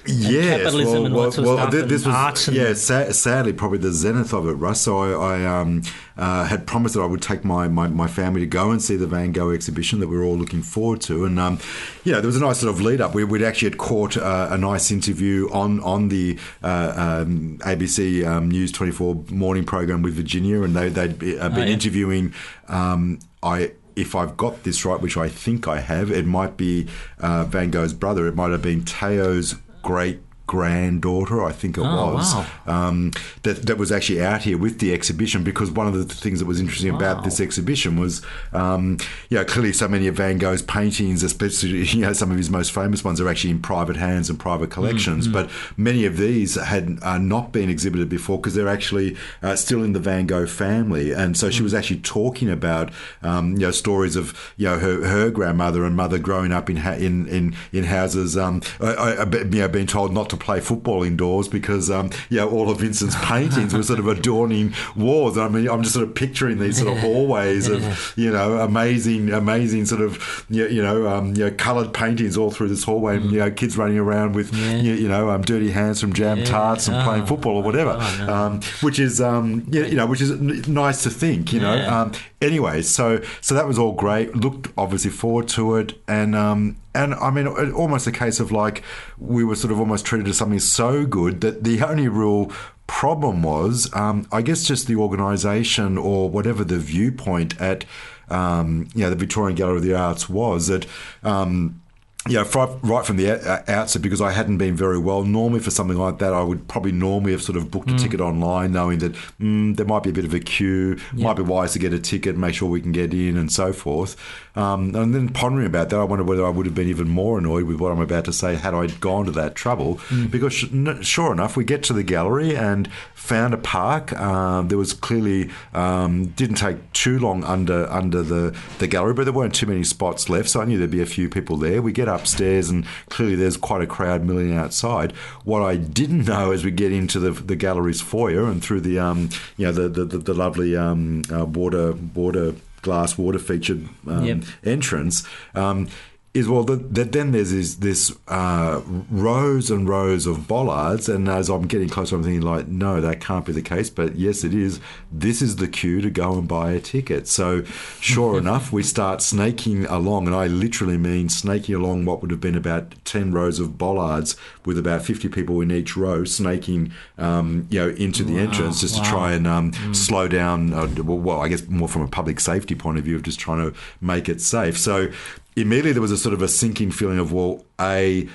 Yes, 0.09 0.59
capitalism 0.59 1.07
and 1.07 1.15
all 1.15 1.23
that 1.25 1.33
sort 1.33 1.49
of 1.49 1.59
stuff, 1.59 1.73
thi- 1.73 1.81
and 1.81 1.91
this 1.91 2.07
was 2.07 2.49
yeah, 2.49 2.73
sa- 2.75 3.11
sadly 3.13 3.53
probably 3.53 3.79
the 3.79 3.93
zenith 3.93 4.33
of 4.33 4.47
it, 4.47 4.53
Russ. 4.53 4.81
So 4.81 4.99
I, 4.99 5.35
I 5.41 5.61
um, 5.61 5.83
uh, 6.17 6.45
had 6.45 6.67
promised 6.67 6.95
that 6.95 7.03
I 7.03 7.07
would 7.07 7.23
take 7.23 7.45
my, 7.45 7.69
my, 7.69 7.89
my 7.89 8.07
family 8.07 8.41
to 8.41 8.47
go 8.47 8.71
and 8.71 8.81
see 8.83 8.97
the 8.97 9.07
Van 9.07 9.33
Gogh 9.33 9.51
exhibition 9.51 10.01
that 10.01 10.09
we 10.09 10.17
are 10.17 10.23
all 10.25 10.37
looking 10.37 10.63
forward 10.63 11.01
to, 11.03 11.25
and 11.25 11.39
um, 11.39 11.59
yeah, 12.05 12.15
there 12.21 12.27
was 12.27 12.37
a 12.37 12.41
nice 12.41 12.59
sort 12.61 12.73
of 12.75 12.81
lead 12.81 13.01
up. 13.01 13.15
We, 13.15 13.25
we'd 13.25 13.43
actually 13.43 13.71
had 13.71 13.79
caught 13.79 14.17
uh, 14.17 14.49
a 14.51 14.59
nice 14.59 14.91
interview 14.91 15.49
on 15.53 15.81
on 15.81 16.09
the 16.09 16.39
uh, 16.63 17.23
um, 17.27 17.59
ABC 17.63 18.27
um, 18.27 18.51
News 18.51 18.73
twenty 18.73 18.93
four 18.93 19.25
morning 19.31 19.65
program 19.65 20.03
with 20.03 20.15
Virginia, 20.15 20.63
and 20.63 20.75
they 20.77 20.89
they'd 20.89 21.19
be, 21.19 21.39
uh, 21.39 21.49
been 21.49 21.59
Oh, 21.59 21.65
yeah. 21.65 21.73
interviewing. 21.73 22.35
Um, 22.69 23.19
I 23.43 23.73
if 23.95 24.15
I've 24.15 24.37
got 24.37 24.63
this 24.65 24.85
right, 24.85 25.01
which 25.01 25.17
I 25.17 25.29
think 25.31 25.67
I 25.67 25.81
have, 25.81 26.11
it 26.11 26.27
might 26.27 26.59
be 26.59 26.87
uh, 27.19 27.45
Van 27.45 27.71
Gogh's 27.71 27.95
brother. 27.95 28.27
It 28.27 28.35
might 28.35 28.51
have 28.51 28.61
been 28.61 28.83
Theo's 28.83 29.55
great 29.87 30.26
granddaughter, 30.47 31.43
I 31.45 31.53
think 31.53 31.77
it 31.79 31.83
Oh, 31.83 32.15
was, 32.15 32.35
wow. 32.35 32.47
um, 32.67 33.13
that, 33.43 33.67
that 33.67 33.79
was 33.79 33.91
actually 33.93 34.23
out 34.23 34.43
here 34.43 34.59
with 34.59 34.79
the 34.79 34.93
exhibition 34.93 35.43
because 35.45 35.71
one 35.71 35.87
of 35.87 35.95
the 35.95 36.05
things 36.05 36.39
that 36.41 36.47
was 36.47 36.61
interesting 36.61 36.95
about 36.95 37.25
this 37.25 37.41
exhibition 37.41 37.97
was, 37.99 38.23
um, 38.53 38.99
you 39.29 39.39
know, 39.39 39.45
clearly 39.45 39.73
so 39.73 39.89
many 39.89 40.07
of 40.07 40.17
Van 40.17 40.39
Gogh's 40.39 40.63
paintings, 40.63 41.23
especially, 41.23 41.85
you 41.87 42.01
know, 42.03 42.13
some 42.13 42.31
of 42.31 42.37
his 42.37 42.51
most 42.51 42.73
famous 42.73 43.05
ones 43.05 43.21
are 43.21 43.29
actually 43.29 43.51
in 43.51 43.61
private 43.61 43.97
hands 43.97 44.31
and 44.31 44.39
private 44.39 44.71
collections, 44.71 45.29
but 45.29 45.51
many 45.77 46.05
of 46.07 46.17
these 46.17 46.55
had 46.57 46.99
uh, 47.03 47.19
not 47.19 47.53
been 47.53 47.69
exhibited 47.69 48.09
before 48.09 48.39
because 48.39 48.55
they're 48.55 48.69
actually 48.69 49.17
uh, 49.43 49.57
still 49.57 49.83
in 49.83 49.93
the 49.93 50.01
Van 50.01 50.27
Gogh 50.27 50.47
family. 50.47 51.13
And 51.13 51.37
so 51.37 51.51
she 51.51 51.63
was 51.63 51.75
actually 51.75 52.01
talking 52.01 52.51
about, 52.51 52.91
um, 53.23 53.53
you 53.53 53.61
know, 53.61 53.71
stories 53.71 54.17
of, 54.17 54.53
you 54.57 54.67
know, 54.67 54.79
her, 54.79 55.07
her 55.07 55.31
grandmother 55.31 55.85
and 55.85 55.97
mother 55.97 56.19
growing 56.19 56.53
up 56.53 56.71
in, 56.71 56.77
ha- 56.77 56.93
in, 56.93 57.27
in, 57.29 57.55
in 57.73 57.85
houses, 57.85 58.37
um, 58.37 58.63
I, 58.81 58.95
I, 58.95 59.25
you 59.25 59.45
know, 59.45 59.69
being 59.69 59.87
told 59.87 60.13
not 60.13 60.31
to 60.31 60.36
play 60.39 60.61
football 60.61 61.03
indoors 61.03 61.49
because, 61.49 61.91
um, 61.91 62.11
you 62.31 62.37
know, 62.39 62.49
all 62.51 62.71
of 62.71 62.81
Vincent's 62.81 63.17
paintings 63.25 63.73
were 63.75 63.83
sort 63.83 63.99
of 63.99 64.07
adorning 64.09 64.75
walls. 64.97 65.37
I 65.39 65.49
mean, 65.49 65.69
I'm 65.69 65.83
just 65.83 65.95
sort 65.95 66.09
of 66.09 66.15
picturing 66.15 66.59
these 66.59 66.79
sort 66.81 66.93
of 66.93 66.99
hallways 67.03 67.69
of, 67.69 68.13
you 68.17 68.31
know, 68.31 68.59
amazing, 68.61 69.33
amazing 69.33 69.87
sort 69.87 70.01
of, 70.03 70.45
you 70.49 70.83
know, 70.83 71.07
um, 71.09 71.35
you 71.35 71.45
know, 71.45 71.51
coloured 71.51 71.93
paintings 71.93 72.37
all 72.37 72.51
through 72.51 72.69
this 72.69 72.85
hallway, 72.85 73.17
and, 73.17 73.31
you 73.31 73.39
know, 73.39 73.51
kids 73.51 73.77
running 73.77 73.99
around 73.99 74.35
with, 74.35 74.55
you, 74.55 74.93
you 74.95 75.09
know, 75.09 75.31
um, 75.31 75.43
dirty 75.43 75.71
hands 75.71 76.01
from 76.01 76.13
jam 76.13 76.45
tarts 76.45 76.89
and 76.89 77.03
playing 77.05 77.23
Oh. 77.23 77.27
football 77.27 77.57
or 77.57 77.63
whatever, 77.63 77.97
Oh, 77.99 78.25
no. 78.27 78.35
um, 78.35 78.61
which 78.81 78.99
is, 78.99 79.21
um, 79.21 79.67
you 79.71 79.85
you 79.87 79.95
know, 79.95 80.07
which 80.07 80.21
is 80.21 80.31
nice 80.69 81.03
to 81.05 81.11
think, 81.11 81.53
you 81.53 81.61
know. 81.61 81.75
Yeah. 81.75 82.01
Um, 82.03 82.13
anyway, 82.43 82.83
so 82.83 83.21
so 83.41 83.55
that 83.55 83.67
was 83.67 83.79
all 83.79 83.93
great. 83.93 84.35
Looked 84.37 84.69
obviously 84.77 85.11
forward 85.11 85.49
to 85.49 85.77
it, 85.77 85.95
and 86.09 86.35
um, 86.35 86.77
and 86.97 87.15
I 87.15 87.31
mean, 87.31 87.47
almost 87.73 88.07
a 88.07 88.13
case 88.13 88.41
of 88.41 88.51
like 88.51 88.83
we 89.19 89.45
were 89.45 89.57
sort 89.57 89.73
of 89.73 89.79
almost 89.79 90.05
treated 90.05 90.29
as 90.29 90.39
something 90.39 90.59
so 90.61 91.07
good 91.07 91.41
that 91.43 91.65
the 91.65 91.83
only 91.83 92.09
real 92.09 92.51
problem 92.87 93.43
was, 93.43 93.93
um, 93.95 94.27
I 94.33 94.43
guess, 94.43 94.65
just 94.65 94.87
the 94.87 94.97
organisation 94.97 95.99
or 95.99 96.31
whatever 96.31 96.65
the 96.65 96.79
viewpoint 96.79 97.61
at, 97.61 97.85
um, 98.29 98.89
you 98.95 99.03
know, 99.03 99.11
the 99.11 99.17
Victorian 99.17 99.57
Gallery 99.57 99.79
of 99.79 99.83
the 99.83 99.95
Arts 99.95 100.29
was 100.29 100.69
that. 100.69 100.87
Um, 101.23 101.83
yeah, 102.29 102.45
fri- 102.45 102.67
right 102.83 103.05
from 103.05 103.17
the 103.17 103.31
out- 103.33 103.69
outset, 103.69 104.03
because 104.03 104.21
I 104.21 104.33
hadn't 104.33 104.59
been 104.59 104.75
very 104.77 104.99
well. 104.99 105.23
Normally, 105.25 105.61
for 105.61 105.71
something 105.71 105.97
like 105.99 106.19
that, 106.19 106.33
I 106.33 106.43
would 106.43 106.69
probably 106.69 106.93
normally 106.93 107.33
have 107.33 107.43
sort 107.43 107.57
of 107.57 107.71
booked 107.71 107.91
a 107.91 107.97
ticket 107.99 108.21
online, 108.21 108.73
knowing 108.73 108.99
that 109.01 109.13
mm, 109.41 109.77
there 109.77 109.87
might 109.87 110.03
be 110.03 110.11
a 110.11 110.13
bit 110.13 110.25
of 110.25 110.35
a 110.35 110.41
queue. 110.41 110.99
Might 111.13 111.37
be 111.37 111.43
wise 111.43 111.73
to 111.75 111.79
get 111.79 111.93
a 111.93 111.99
ticket, 111.99 112.37
make 112.37 112.55
sure 112.55 112.69
we 112.69 112.81
can 112.81 112.93
get 112.93 113.13
in, 113.15 113.37
and 113.37 113.51
so 113.51 113.73
forth. 113.73 114.17
Um, 114.57 114.95
and 114.95 115.15
then 115.15 115.29
pondering 115.29 115.67
about 115.67 115.91
that, 115.91 116.01
I 116.01 116.05
wonder 116.05 116.25
whether 116.25 116.45
I 116.47 116.49
would 116.51 116.65
have 116.67 116.75
been 116.75 116.89
even 116.89 117.09
more 117.09 117.39
annoyed 117.39 117.65
with 117.65 117.79
what 117.79 117.93
I'm 117.93 118.01
about 118.01 118.25
to 118.27 118.33
say 118.33 118.55
had 118.55 118.73
I 118.75 118.87
gone 118.87 119.27
to 119.27 119.33
that 119.33 119.55
trouble. 119.55 120.01
Because 120.31 120.55
sh- 120.55 120.65
n- 120.73 121.03
sure 121.03 121.33
enough, 121.33 121.57
we 121.57 121.65
get 121.65 121.83
to 121.85 121.93
the 121.93 122.03
gallery 122.03 122.57
and 122.57 122.89
found 123.15 123.53
a 123.55 123.59
park. 123.59 124.13
Um, 124.19 124.69
there 124.69 124.79
was 124.79 124.93
clearly 124.93 125.51
um, 125.75 126.27
didn't 126.29 126.57
take 126.57 126.93
too 126.93 127.19
long 127.19 127.45
under 127.45 127.87
under 127.91 128.23
the 128.23 128.57
the 128.79 128.87
gallery, 128.87 129.13
but 129.15 129.25
there 129.25 129.33
weren't 129.33 129.55
too 129.55 129.67
many 129.67 129.85
spots 129.85 130.29
left, 130.31 130.49
so 130.49 130.61
I 130.61 130.65
knew 130.65 130.79
there'd 130.79 130.91
be 130.91 131.03
a 131.03 131.07
few 131.07 131.29
people 131.29 131.57
there. 131.57 131.83
We 131.83 131.93
get 131.93 132.09
upstairs, 132.21 132.71
and 132.71 132.85
clearly 133.09 133.37
there's 133.37 133.57
quite 133.57 133.83
a 133.83 133.87
crowd 133.87 134.25
milling 134.25 134.55
outside. 134.55 135.13
What 135.45 135.63
I 135.63 135.77
didn't 135.77 136.25
know 136.25 136.51
as 136.53 136.65
we 136.65 136.71
get 136.71 136.93
into 136.93 137.19
the 137.21 137.31
the 137.31 137.57
gallery's 137.57 138.01
foyer 138.01 138.45
and 138.51 138.63
through 138.63 138.81
the 138.81 138.99
um 138.99 139.29
you 139.57 139.67
know 139.67 139.73
the 139.73 139.89
the, 139.89 140.05
the, 140.05 140.19
the 140.19 140.35
lovely 140.35 140.77
um 140.77 141.23
uh, 141.33 141.45
water 141.45 141.93
water 142.15 142.55
glass 142.83 143.19
water 143.19 143.39
featured 143.39 143.89
um, 144.07 144.25
Yep. 144.25 144.39
entrance. 144.65 145.27
Um, 145.55 145.89
is 146.37 146.49
well, 146.49 146.65
that 146.65 146.95
that 146.95 147.13
then 147.13 147.33
there's 147.33 147.51
this, 147.51 147.77
this 147.77 148.13
uh, 148.29 148.83
rows 149.11 149.71
and 149.71 149.89
rows 149.89 150.27
of 150.27 150.47
bollards, 150.47 151.09
and 151.09 151.29
as 151.29 151.49
I'm 151.49 151.67
getting 151.67 151.89
closer, 151.89 152.15
I'm 152.15 152.23
thinking 152.23 152.43
like, 152.43 152.69
no, 152.69 153.01
that 153.01 153.21
can't 153.21 153.47
be 153.47 153.53
the 153.53 153.63
case. 153.63 153.89
But 153.89 154.17
yes, 154.17 154.45
it 154.45 154.53
is. 154.53 154.79
This 155.11 155.41
is 155.41 155.57
the 155.57 155.67
queue 155.67 156.03
to 156.03 156.11
go 156.11 156.35
and 156.35 156.47
buy 156.47 156.73
a 156.73 156.81
ticket. 156.81 157.27
So, 157.27 157.65
sure 158.01 158.37
enough, 158.39 158.71
we 158.71 158.83
start 158.83 159.23
snaking 159.23 159.87
along, 159.87 160.27
and 160.27 160.37
I 160.37 160.47
literally 160.47 160.99
mean 160.99 161.31
snaking 161.31 161.75
along 161.75 162.05
what 162.05 162.21
would 162.21 162.31
have 162.31 162.41
been 162.41 162.55
about 162.55 162.95
ten 163.05 163.33
rows 163.33 163.59
of 163.59 163.79
bollards 163.79 164.37
with 164.67 164.77
about 164.77 165.03
50 165.03 165.29
people 165.29 165.61
in 165.61 165.71
each 165.71 165.97
row, 165.97 166.25
snaking, 166.25 166.93
um, 167.19 167.67
you 167.71 167.79
know, 167.79 167.89
into 167.91 168.25
the 168.25 168.37
entrance 168.37 168.81
just 168.81 168.97
to 168.97 169.03
try 169.03 169.33
and 169.33 169.47
um, 169.47 169.73
slow 169.95 170.27
down. 170.27 170.75
Uh, 170.75 170.89
well, 171.03 171.19
well, 171.19 171.41
I 171.41 171.49
guess 171.49 171.67
more 171.69 171.89
from 171.89 172.03
a 172.03 172.09
public 172.09 172.41
safety 172.41 172.75
point 172.75 172.99
of 172.99 173.05
view 173.05 173.15
of 173.15 173.23
just 173.23 173.39
trying 173.39 173.71
to 173.71 173.79
make 174.01 174.29
it 174.29 174.41
safe. 174.41 174.77
So 174.77 175.13
immediately 175.57 175.93
there 175.93 176.03
was 176.03 176.13
a 176.13 176.19
sort 176.19 176.35
of 176.35 176.43
a 176.43 176.49
sinking 176.49 176.91
feeling 176.91 177.19
of, 177.19 177.33
well, 177.33 177.65
A, 177.81 178.29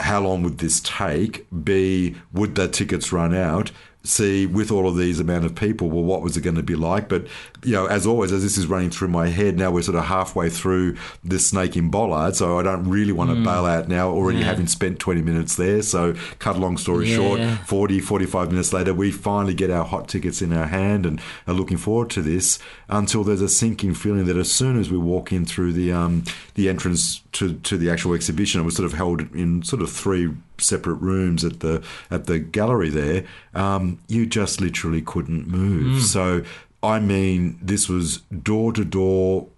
how 0.00 0.20
long 0.20 0.42
would 0.42 0.58
this 0.58 0.80
take? 0.80 1.46
B, 1.64 2.16
would 2.32 2.56
the 2.56 2.68
tickets 2.68 3.12
run 3.12 3.34
out? 3.34 3.70
C, 4.06 4.44
with 4.46 4.70
all 4.70 4.86
of 4.86 4.96
these 4.96 5.18
amount 5.18 5.46
of 5.46 5.54
people, 5.54 5.88
well, 5.88 6.04
what 6.04 6.20
was 6.20 6.36
it 6.36 6.42
going 6.42 6.56
to 6.56 6.62
be 6.62 6.76
like? 6.76 7.08
But, 7.08 7.26
you 7.62 7.72
know, 7.72 7.86
as 7.86 8.06
always, 8.06 8.32
as 8.32 8.42
this 8.42 8.58
is 8.58 8.66
running 8.66 8.90
through 8.90 9.08
my 9.08 9.28
head, 9.28 9.56
now 9.56 9.70
we're 9.70 9.80
sort 9.82 9.96
of 9.96 10.04
halfway 10.04 10.50
through 10.50 10.96
this 11.24 11.46
snake 11.48 11.74
in 11.74 11.90
bollard, 11.90 12.36
so 12.36 12.58
I 12.58 12.62
don't 12.62 12.84
really 12.88 13.12
want 13.12 13.30
to 13.30 13.36
bail 13.42 13.64
out 13.64 13.88
now, 13.88 14.10
already 14.10 14.42
having 14.42 14.66
spent 14.66 14.98
20 14.98 15.22
minutes 15.22 15.56
there. 15.56 15.80
So, 15.80 16.14
cut 16.38 16.56
a 16.56 16.58
long 16.58 16.76
story 16.76 17.08
Yeah. 17.08 17.16
short, 17.16 17.40
40, 17.66 18.00
45 18.00 18.50
minutes 18.50 18.72
later, 18.74 18.92
we 18.92 19.10
finally 19.10 19.54
get 19.54 19.70
our 19.70 19.84
hot 19.84 20.06
tickets 20.08 20.42
in 20.42 20.52
our 20.52 20.66
hand 20.66 21.06
and 21.06 21.18
are 21.46 21.54
looking 21.54 21.78
forward 21.78 22.10
to 22.10 22.20
this 22.22 22.58
until 22.90 23.24
there's 23.24 23.40
a 23.40 23.48
sinking 23.48 23.94
feeling 23.94 24.26
that 24.26 24.36
as 24.36 24.52
soon 24.52 24.78
as 24.78 24.90
we 24.90 24.98
walk 24.98 25.32
in 25.32 25.46
through 25.46 25.72
the 25.72 25.92
um, 25.92 26.24
the 26.56 26.68
entrance 26.68 27.22
to, 27.32 27.54
to 27.54 27.78
the 27.78 27.88
actual 27.90 28.12
exhibition, 28.12 28.60
it 28.60 28.64
was 28.64 28.76
sort 28.76 28.84
of 28.86 28.92
held 28.92 29.22
in 29.34 29.62
sort 29.62 29.80
of 29.80 29.90
three 29.90 30.30
separate 30.58 30.96
rooms 30.96 31.44
at 31.44 31.60
the 31.60 31.82
at 32.10 32.26
the 32.26 32.38
gallery 32.38 32.90
there. 32.90 33.24
Um, 33.54 34.00
you 34.08 34.26
just 34.26 34.60
literally 34.60 35.02
couldn't 35.02 35.46
move. 35.46 35.98
Mm. 35.98 36.00
So 36.02 36.44
I 36.82 37.00
mean, 37.00 37.58
this 37.62 37.88
was 37.88 38.18
door 38.42 38.72
to 38.74 38.84
door 38.84 39.48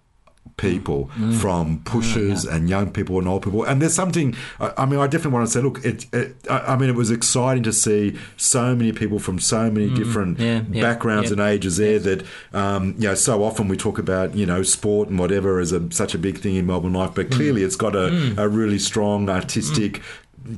people 0.57 1.09
mm. 1.15 1.31
Mm. 1.31 1.35
from 1.35 1.81
pushers 1.83 2.43
and 2.43 2.67
young 2.67 2.91
people 2.91 3.19
and 3.19 3.27
old 3.27 3.43
people. 3.43 3.63
And 3.63 3.81
there's 3.81 3.93
something 3.93 4.35
I, 4.59 4.73
I 4.77 4.85
mean 4.85 4.99
I 4.99 5.05
definitely 5.05 5.33
want 5.33 5.47
to 5.47 5.51
say 5.51 5.61
look 5.61 5.85
it, 5.85 6.11
it 6.13 6.35
I, 6.49 6.75
mean 6.75 6.89
it 6.89 6.95
was 6.95 7.11
exciting 7.11 7.63
to 7.63 7.73
see 7.73 8.17
so 8.37 8.75
many 8.75 8.91
people 8.91 9.19
from 9.19 9.39
so 9.39 9.69
many 9.69 9.93
different 9.93 10.39
yeah, 10.39 10.63
yeah, 10.71 10.81
backgrounds 10.81 11.29
yeah. 11.29 11.33
and 11.33 11.41
ages 11.41 11.77
there 11.77 11.99
that 11.99 12.25
um, 12.53 12.95
you 12.97 13.07
know 13.07 13.15
so 13.15 13.43
often 13.43 13.67
we 13.67 13.77
talk 13.77 13.99
about 13.99 14.35
you 14.35 14.45
know 14.45 14.63
sport 14.63 15.09
and 15.09 15.19
whatever 15.19 15.59
as 15.59 15.71
a, 15.71 15.91
such 15.91 16.15
a 16.15 16.17
big 16.17 16.39
thing 16.39 16.55
in 16.55 16.65
Melbourne 16.65 16.93
life 16.93 17.11
but 17.13 17.29
clearly 17.29 17.61
it's 17.61 17.75
got 17.75 17.95
a, 17.95 18.33
a 18.37 18.47
really 18.47 18.79
strong 18.79 19.29
artistic 19.29 20.01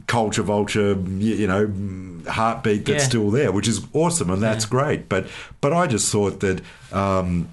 culture 0.08 0.44
vulture 0.44 0.94
you, 1.18 1.36
you 1.36 1.48
know 1.48 1.72
heartbeat 2.32 2.86
that's 2.86 3.04
Yeah. 3.04 3.10
still 3.10 3.32
there 3.32 3.52
which 3.52 3.68
is 3.68 3.82
awesome 3.94 4.30
and 4.30 4.42
that's 4.42 4.66
great 4.66 5.10
but 5.10 5.28
but 5.62 5.74
I 5.74 5.88
just 5.88 6.12
thought 6.12 6.40
that 6.42 6.62
um, 6.92 7.50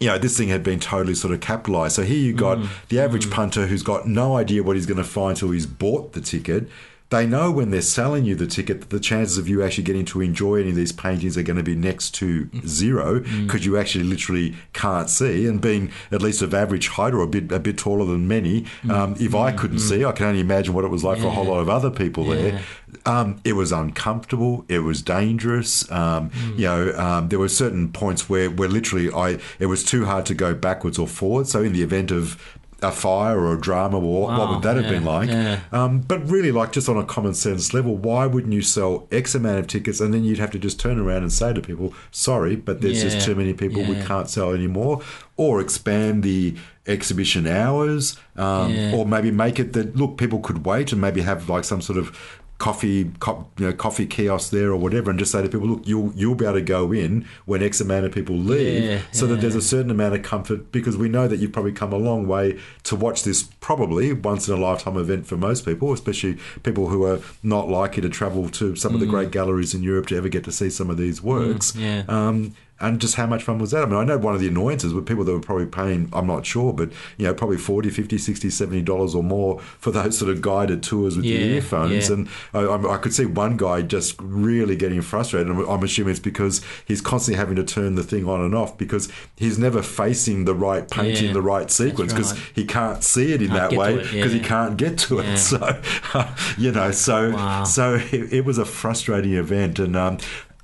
you 0.00 0.08
know, 0.08 0.18
this 0.18 0.36
thing 0.36 0.48
had 0.48 0.62
been 0.62 0.80
totally 0.80 1.14
sort 1.14 1.32
of 1.32 1.40
capitalized. 1.40 1.94
So 1.94 2.02
here 2.02 2.18
you 2.18 2.32
got 2.34 2.58
Mm. 2.58 2.68
the 2.88 2.98
average 3.00 3.30
punter 3.30 3.68
who's 3.68 3.82
got 3.82 4.06
no 4.06 4.36
idea 4.36 4.62
what 4.62 4.76
he's 4.76 4.86
going 4.86 4.98
to 4.98 5.04
find 5.04 5.36
till 5.36 5.50
he's 5.52 5.66
bought 5.66 6.12
the 6.12 6.20
ticket. 6.20 6.68
They 7.10 7.26
know 7.26 7.50
when 7.52 7.70
they're 7.70 7.82
selling 7.82 8.24
you 8.24 8.34
the 8.34 8.46
ticket 8.46 8.80
that 8.80 8.90
the 8.90 8.98
chances 8.98 9.38
of 9.38 9.48
you 9.48 9.62
actually 9.62 9.84
getting 9.84 10.04
to 10.06 10.20
enjoy 10.20 10.56
any 10.60 10.70
of 10.70 10.74
these 10.76 10.90
paintings 10.90 11.36
are 11.38 11.42
going 11.42 11.58
to 11.58 11.62
be 11.62 11.76
next 11.76 12.10
to 12.16 12.48
zero 12.66 13.20
Mm. 13.20 13.46
because 13.46 13.64
you 13.64 13.76
actually 13.78 14.04
literally 14.04 14.54
can't 14.72 15.08
see. 15.08 15.46
And 15.46 15.60
being 15.60 15.92
at 16.10 16.22
least 16.22 16.42
of 16.42 16.52
average 16.54 16.88
height 16.88 17.14
or 17.14 17.20
a 17.20 17.26
bit 17.26 17.52
a 17.52 17.60
bit 17.60 17.78
taller 17.78 18.04
than 18.06 18.26
many, 18.26 18.64
Mm. 18.84 18.90
um, 18.90 19.14
if 19.20 19.34
I 19.34 19.52
couldn't 19.52 19.78
see, 19.80 20.04
I 20.04 20.12
can 20.12 20.26
only 20.26 20.40
imagine 20.40 20.74
what 20.74 20.84
it 20.84 20.88
was 20.90 21.04
like 21.04 21.18
for 21.18 21.26
a 21.28 21.30
whole 21.30 21.44
lot 21.44 21.60
of 21.60 21.68
other 21.68 21.90
people 21.90 22.24
there. 22.24 22.60
Um, 23.06 23.36
it 23.44 23.52
was 23.52 23.70
uncomfortable. 23.70 24.64
It 24.68 24.78
was 24.80 25.02
dangerous. 25.02 25.88
Um, 25.92 26.30
Mm. 26.30 26.58
You 26.58 26.64
know, 26.64 26.98
um, 26.98 27.28
there 27.28 27.38
were 27.38 27.48
certain 27.48 27.88
points 27.90 28.28
where, 28.28 28.50
where 28.50 28.68
literally 28.68 29.12
I 29.12 29.38
it 29.58 29.66
was 29.66 29.84
too 29.84 30.06
hard 30.06 30.24
to 30.26 30.34
go 30.34 30.54
backwards 30.54 30.98
or 30.98 31.06
forwards. 31.06 31.50
So 31.52 31.62
in 31.62 31.72
the 31.72 31.82
event 31.82 32.10
of 32.10 32.38
a 32.84 32.92
fire 32.92 33.38
or 33.38 33.54
a 33.54 33.60
drama 33.60 33.98
war, 33.98 34.28
what 34.28 34.48
would 34.50 34.62
that 34.62 34.76
have 34.76 34.88
been 34.88 35.04
like? 35.04 35.28
yeah. 35.28 35.60
Um, 35.72 36.00
but 36.00 36.28
really, 36.30 36.52
like 36.52 36.72
just 36.72 36.88
on 36.88 36.96
a 36.96 37.04
common 37.04 37.34
sense 37.34 37.74
level, 37.74 37.96
why 37.96 38.26
wouldn't 38.26 38.52
you 38.52 38.62
sell 38.62 39.08
X 39.10 39.34
amount 39.34 39.58
of 39.58 39.66
tickets 39.66 40.00
and 40.00 40.14
then 40.14 40.22
you'd 40.24 40.38
have 40.38 40.50
to 40.52 40.58
just 40.58 40.78
turn 40.78 40.98
around 41.00 41.22
and 41.22 41.32
say 41.32 41.52
to 41.52 41.60
people, 41.60 41.92
sorry, 42.10 42.54
but 42.56 42.80
there's 42.80 43.02
Yeah, 43.02 43.10
just 43.10 43.26
too 43.26 43.34
many 43.34 43.52
people, 43.54 43.82
we 43.84 44.00
can't 44.02 44.28
sell 44.30 44.52
anymore? 44.52 45.00
Or 45.36 45.60
expand 45.60 46.22
the 46.22 46.54
exhibition 46.86 47.46
hours, 47.46 48.16
um, 48.36 48.72
Yeah. 48.72 48.92
or 48.94 49.06
maybe 49.06 49.30
make 49.30 49.58
it 49.58 49.72
that, 49.72 49.96
look, 49.96 50.16
people 50.18 50.38
could 50.40 50.64
wait 50.66 50.92
and 50.92 51.00
maybe 51.00 51.22
have 51.22 51.48
like 51.48 51.64
some 51.64 51.80
sort 51.80 51.98
of 51.98 52.16
coffee 52.58 53.10
co- 53.18 53.46
you 53.58 53.66
know 53.66 53.72
coffee 53.72 54.06
kiosk 54.06 54.50
there 54.50 54.70
or 54.70 54.76
whatever 54.76 55.10
and 55.10 55.18
just 55.18 55.32
say 55.32 55.42
to 55.42 55.48
people 55.48 55.66
look 55.66 55.86
you'll 55.86 56.12
you'll 56.14 56.36
be 56.36 56.44
able 56.44 56.54
to 56.54 56.62
go 56.62 56.92
in 56.92 57.26
when 57.46 57.62
x 57.62 57.80
amount 57.80 58.06
of 58.06 58.12
people 58.12 58.36
leave 58.36 58.84
Yeah, 58.84 59.00
so 59.10 59.26
that 59.26 59.40
there's 59.40 59.56
a 59.56 59.60
certain 59.60 59.90
amount 59.90 60.14
of 60.14 60.22
comfort 60.22 60.70
because 60.70 60.96
we 60.96 61.08
know 61.08 61.26
that 61.26 61.38
you've 61.38 61.52
probably 61.52 61.72
come 61.72 61.92
a 61.92 61.96
long 61.96 62.28
way 62.28 62.58
to 62.84 62.94
watch 62.96 63.24
this 63.24 63.42
probably 63.60 64.12
once 64.12 64.46
in 64.48 64.54
a 64.54 64.56
lifetime 64.56 64.96
event 64.96 65.26
for 65.26 65.36
most 65.36 65.64
people, 65.64 65.92
especially 65.92 66.38
people 66.62 66.88
who 66.88 67.04
are 67.04 67.20
not 67.42 67.68
likely 67.68 68.02
to 68.02 68.08
travel 68.08 68.48
to 68.50 68.76
some 68.76 68.94
of 68.94 69.00
the 69.00 69.06
great 69.06 69.30
galleries 69.30 69.74
in 69.74 69.82
Europe 69.82 70.06
to 70.06 70.16
ever 70.16 70.28
get 70.28 70.44
to 70.44 70.52
see 70.52 70.70
some 70.70 70.90
of 70.90 70.96
these 70.96 71.20
works. 71.20 71.72
Mm. 71.72 71.80
yeah. 71.80 72.04
Um, 72.08 72.54
and 72.80 73.00
just 73.00 73.14
how 73.14 73.26
much 73.26 73.42
fun 73.44 73.58
was 73.58 73.70
that? 73.70 73.82
I 73.84 73.86
mean, 73.86 73.94
I 73.96 74.04
know 74.04 74.18
one 74.18 74.34
of 74.34 74.40
the 74.40 74.48
annoyances 74.48 74.92
were 74.92 75.00
people 75.00 75.24
that 75.24 75.32
were 75.32 75.40
probably 75.40 75.66
paying, 75.66 76.08
I'm 76.12 76.26
not 76.26 76.44
sure, 76.44 76.72
but, 76.72 76.90
you 77.16 77.24
know, 77.26 77.32
probably 77.32 77.56
40 77.56 77.88
50 77.88 78.18
60 78.18 78.48
$70 78.48 79.14
or 79.14 79.22
more 79.22 79.60
for 79.60 79.90
those 79.92 80.18
sort 80.18 80.30
of 80.30 80.42
guided 80.42 80.82
tours 80.82 81.16
with 81.16 81.24
Yeah, 81.24 81.38
the 81.38 81.44
earphones. 81.54 82.08
yeah. 82.08 82.14
And 82.16 82.28
I, 82.52 82.60
I 82.60 82.94
I 82.94 82.98
could 82.98 83.14
see 83.14 83.26
one 83.26 83.56
guy 83.56 83.82
just 83.82 84.16
really 84.20 84.74
getting 84.76 85.00
frustrated. 85.02 85.48
I'm, 85.50 85.60
I'm 85.68 85.82
assuming 85.84 86.10
it's 86.10 86.20
because 86.20 86.60
he's 86.84 87.00
constantly 87.00 87.38
having 87.38 87.56
to 87.56 87.64
turn 87.64 87.94
the 87.94 88.02
thing 88.02 88.28
on 88.28 88.40
and 88.40 88.54
off 88.54 88.76
because 88.76 89.08
he's 89.36 89.58
never 89.58 89.80
facing 89.82 90.44
the 90.44 90.54
right 90.54 90.90
painting, 90.90 91.26
Yeah, 91.28 91.32
the 91.32 91.42
right 91.42 91.70
sequence 91.70 92.12
because 92.12 92.32
right. 92.32 92.42
he 92.54 92.64
can't 92.64 93.04
see 93.04 93.32
it 93.32 93.40
in 93.40 93.48
Can't 93.48 93.70
that 93.70 93.78
way 93.78 93.96
because 93.98 94.32
he 94.32 94.40
can't 94.40 94.76
get 94.76 94.98
to 94.98 95.20
it. 95.20 95.38
So, 95.38 95.80
you 96.58 96.72
know, 96.72 96.90
so 96.90 97.30
Wow. 97.32 97.64
so 97.64 97.94
it, 97.94 98.32
it 98.32 98.44
was 98.44 98.58
a 98.58 98.64
frustrating 98.64 99.34
event. 99.34 99.78
And 99.78 99.94
um, 99.96 100.18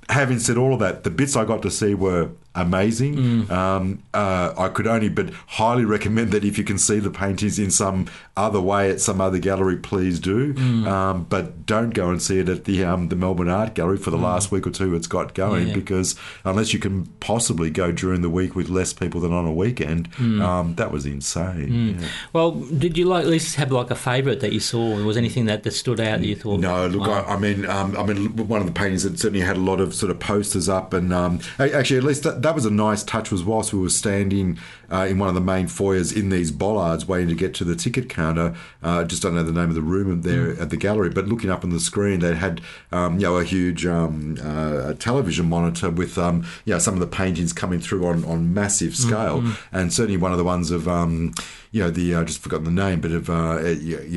having 0.09 0.39
said 0.39 0.57
all 0.57 0.73
of 0.73 0.79
that, 0.79 1.03
the 1.03 1.09
bits 1.09 1.35
I 1.35 1.45
got 1.45 1.61
to 1.63 1.71
see 1.71 1.93
were 1.93 2.29
amazing. 2.55 3.15
Mm. 3.15 3.51
Um, 3.51 4.03
uh, 4.13 4.53
I 4.57 4.67
could 4.69 4.87
only 4.87 5.09
but 5.09 5.29
highly 5.47 5.85
recommend 5.85 6.31
that 6.31 6.43
if 6.43 6.57
you 6.57 6.63
can 6.63 6.77
see 6.77 6.99
the 6.99 7.09
paintings 7.11 7.57
in 7.59 7.71
some 7.71 8.07
other 8.37 8.59
way 8.61 8.89
at 8.89 8.99
some 9.01 9.21
other 9.21 9.39
gallery, 9.39 9.77
please 9.77 10.19
do. 10.19 10.53
Mm. 10.53 10.87
Um, 10.87 11.23
but 11.29 11.65
don't 11.65 11.91
go 11.93 12.09
and 12.09 12.21
see 12.21 12.39
it 12.39 12.49
at 12.49 12.65
the 12.65 12.83
um, 12.83 13.09
the 13.09 13.15
Melbourne 13.15 13.49
Art 13.49 13.73
Gallery 13.73 13.97
for 13.97 14.11
the 14.11 14.17
last 14.17 14.51
week 14.51 14.65
or 14.67 14.71
two 14.71 14.95
it's 14.95 15.07
got 15.07 15.33
going 15.33 15.51
Mm. 15.51 15.67
Yeah. 15.69 15.73
because 15.75 16.15
unless 16.45 16.73
you 16.73 16.79
can 16.79 17.05
possibly 17.19 17.69
go 17.69 17.91
during 17.91 18.21
the 18.21 18.29
week 18.29 18.55
with 18.55 18.69
less 18.69 18.93
people 18.93 19.19
than 19.21 19.33
on 19.33 19.45
a 19.45 19.53
weekend, 19.53 20.11
Mm. 20.13 20.41
um, 20.41 20.75
that 20.75 20.91
was 20.91 21.05
insane. 21.05 21.97
Yeah. 21.99 22.07
Well, 22.33 22.51
did 22.51 22.97
you 22.97 23.05
like 23.05 23.23
at 23.23 23.29
least 23.29 23.55
have 23.55 23.71
like 23.71 23.91
a 23.91 23.95
favourite 23.95 24.39
that 24.41 24.53
you 24.53 24.59
saw? 24.59 24.95
Was 25.03 25.17
anything 25.17 25.45
that, 25.45 25.63
that 25.63 25.71
stood 25.71 25.99
out 25.99 26.19
that 26.19 26.25
you 26.27 26.35
thought? 26.35 26.59
No, 26.59 26.87
look, 26.87 27.07
wow. 27.07 27.23
I, 27.27 27.33
I 27.35 27.37
mean, 27.37 27.65
um, 27.69 27.95
I 27.97 28.03
mean, 28.03 28.35
one 28.47 28.59
of 28.61 28.65
the 28.67 28.73
paintings 28.73 29.03
that 29.03 29.19
certainly 29.19 29.41
had 29.45 29.57
a 29.57 29.59
lot 29.59 29.79
of 29.79 29.93
sort 29.93 30.09
of 30.11 30.19
posters 30.19 30.67
up, 30.69 30.93
and 30.93 31.13
um, 31.13 31.39
actually, 31.59 31.97
at 31.97 32.03
least 32.03 32.23
that, 32.23 32.40
that 32.41 32.55
was 32.55 32.65
a 32.65 32.71
nice 32.71 33.03
touch. 33.03 33.31
Was 33.31 33.43
whilst 33.43 33.73
we 33.73 33.79
were 33.79 33.89
standing 33.89 34.57
uh, 34.91 35.07
in 35.09 35.19
one 35.19 35.29
of 35.29 35.35
the 35.35 35.41
main 35.41 35.67
foyers 35.67 36.11
in 36.11 36.29
these 36.29 36.51
bollards, 36.51 37.07
waiting 37.07 37.29
to 37.29 37.35
get 37.35 37.53
to 37.55 37.63
the 37.63 37.75
ticket 37.75 38.09
counter. 38.09 38.55
Uh, 38.83 39.03
just 39.03 39.21
don't 39.21 39.35
know 39.35 39.43
the 39.43 39.51
name 39.51 39.69
of 39.69 39.75
the 39.75 39.81
room 39.81 40.21
there 40.21 40.59
at 40.59 40.69
the 40.69 40.77
gallery, 40.77 41.09
but 41.09 41.27
looking 41.27 41.49
up 41.49 41.63
on 41.63 41.69
the 41.69 41.79
screen, 41.79 42.19
they 42.19 42.35
had 42.35 42.61
um, 42.91 43.15
you 43.19 43.25
know 43.25 43.37
a 43.37 43.43
huge 43.43 43.85
um, 43.85 44.37
uh, 44.43 44.93
television 44.93 45.47
monitor 45.49 45.89
with 45.89 46.17
um, 46.17 46.45
you 46.65 46.73
know 46.73 46.79
some 46.79 46.93
of 46.93 46.99
the 46.99 47.07
paintings 47.07 47.53
coming 47.53 47.79
through 47.79 48.05
on 48.05 48.23
on 48.25 48.53
massive 48.53 48.95
scale, 48.95 49.43
and 49.71 49.93
certainly 49.93 50.17
one 50.17 50.31
of 50.31 50.37
the 50.37 50.43
ones 50.43 50.71
of. 50.71 50.87
Um, 50.87 51.33
you 51.73 51.81
know 51.81 51.89
the 51.89 52.15
I 52.15 52.23
just 52.25 52.39
forgotten 52.41 52.65
the 52.65 52.71
name, 52.83 52.99
but 52.99 53.11
of 53.11 53.29
uh, 53.29 53.59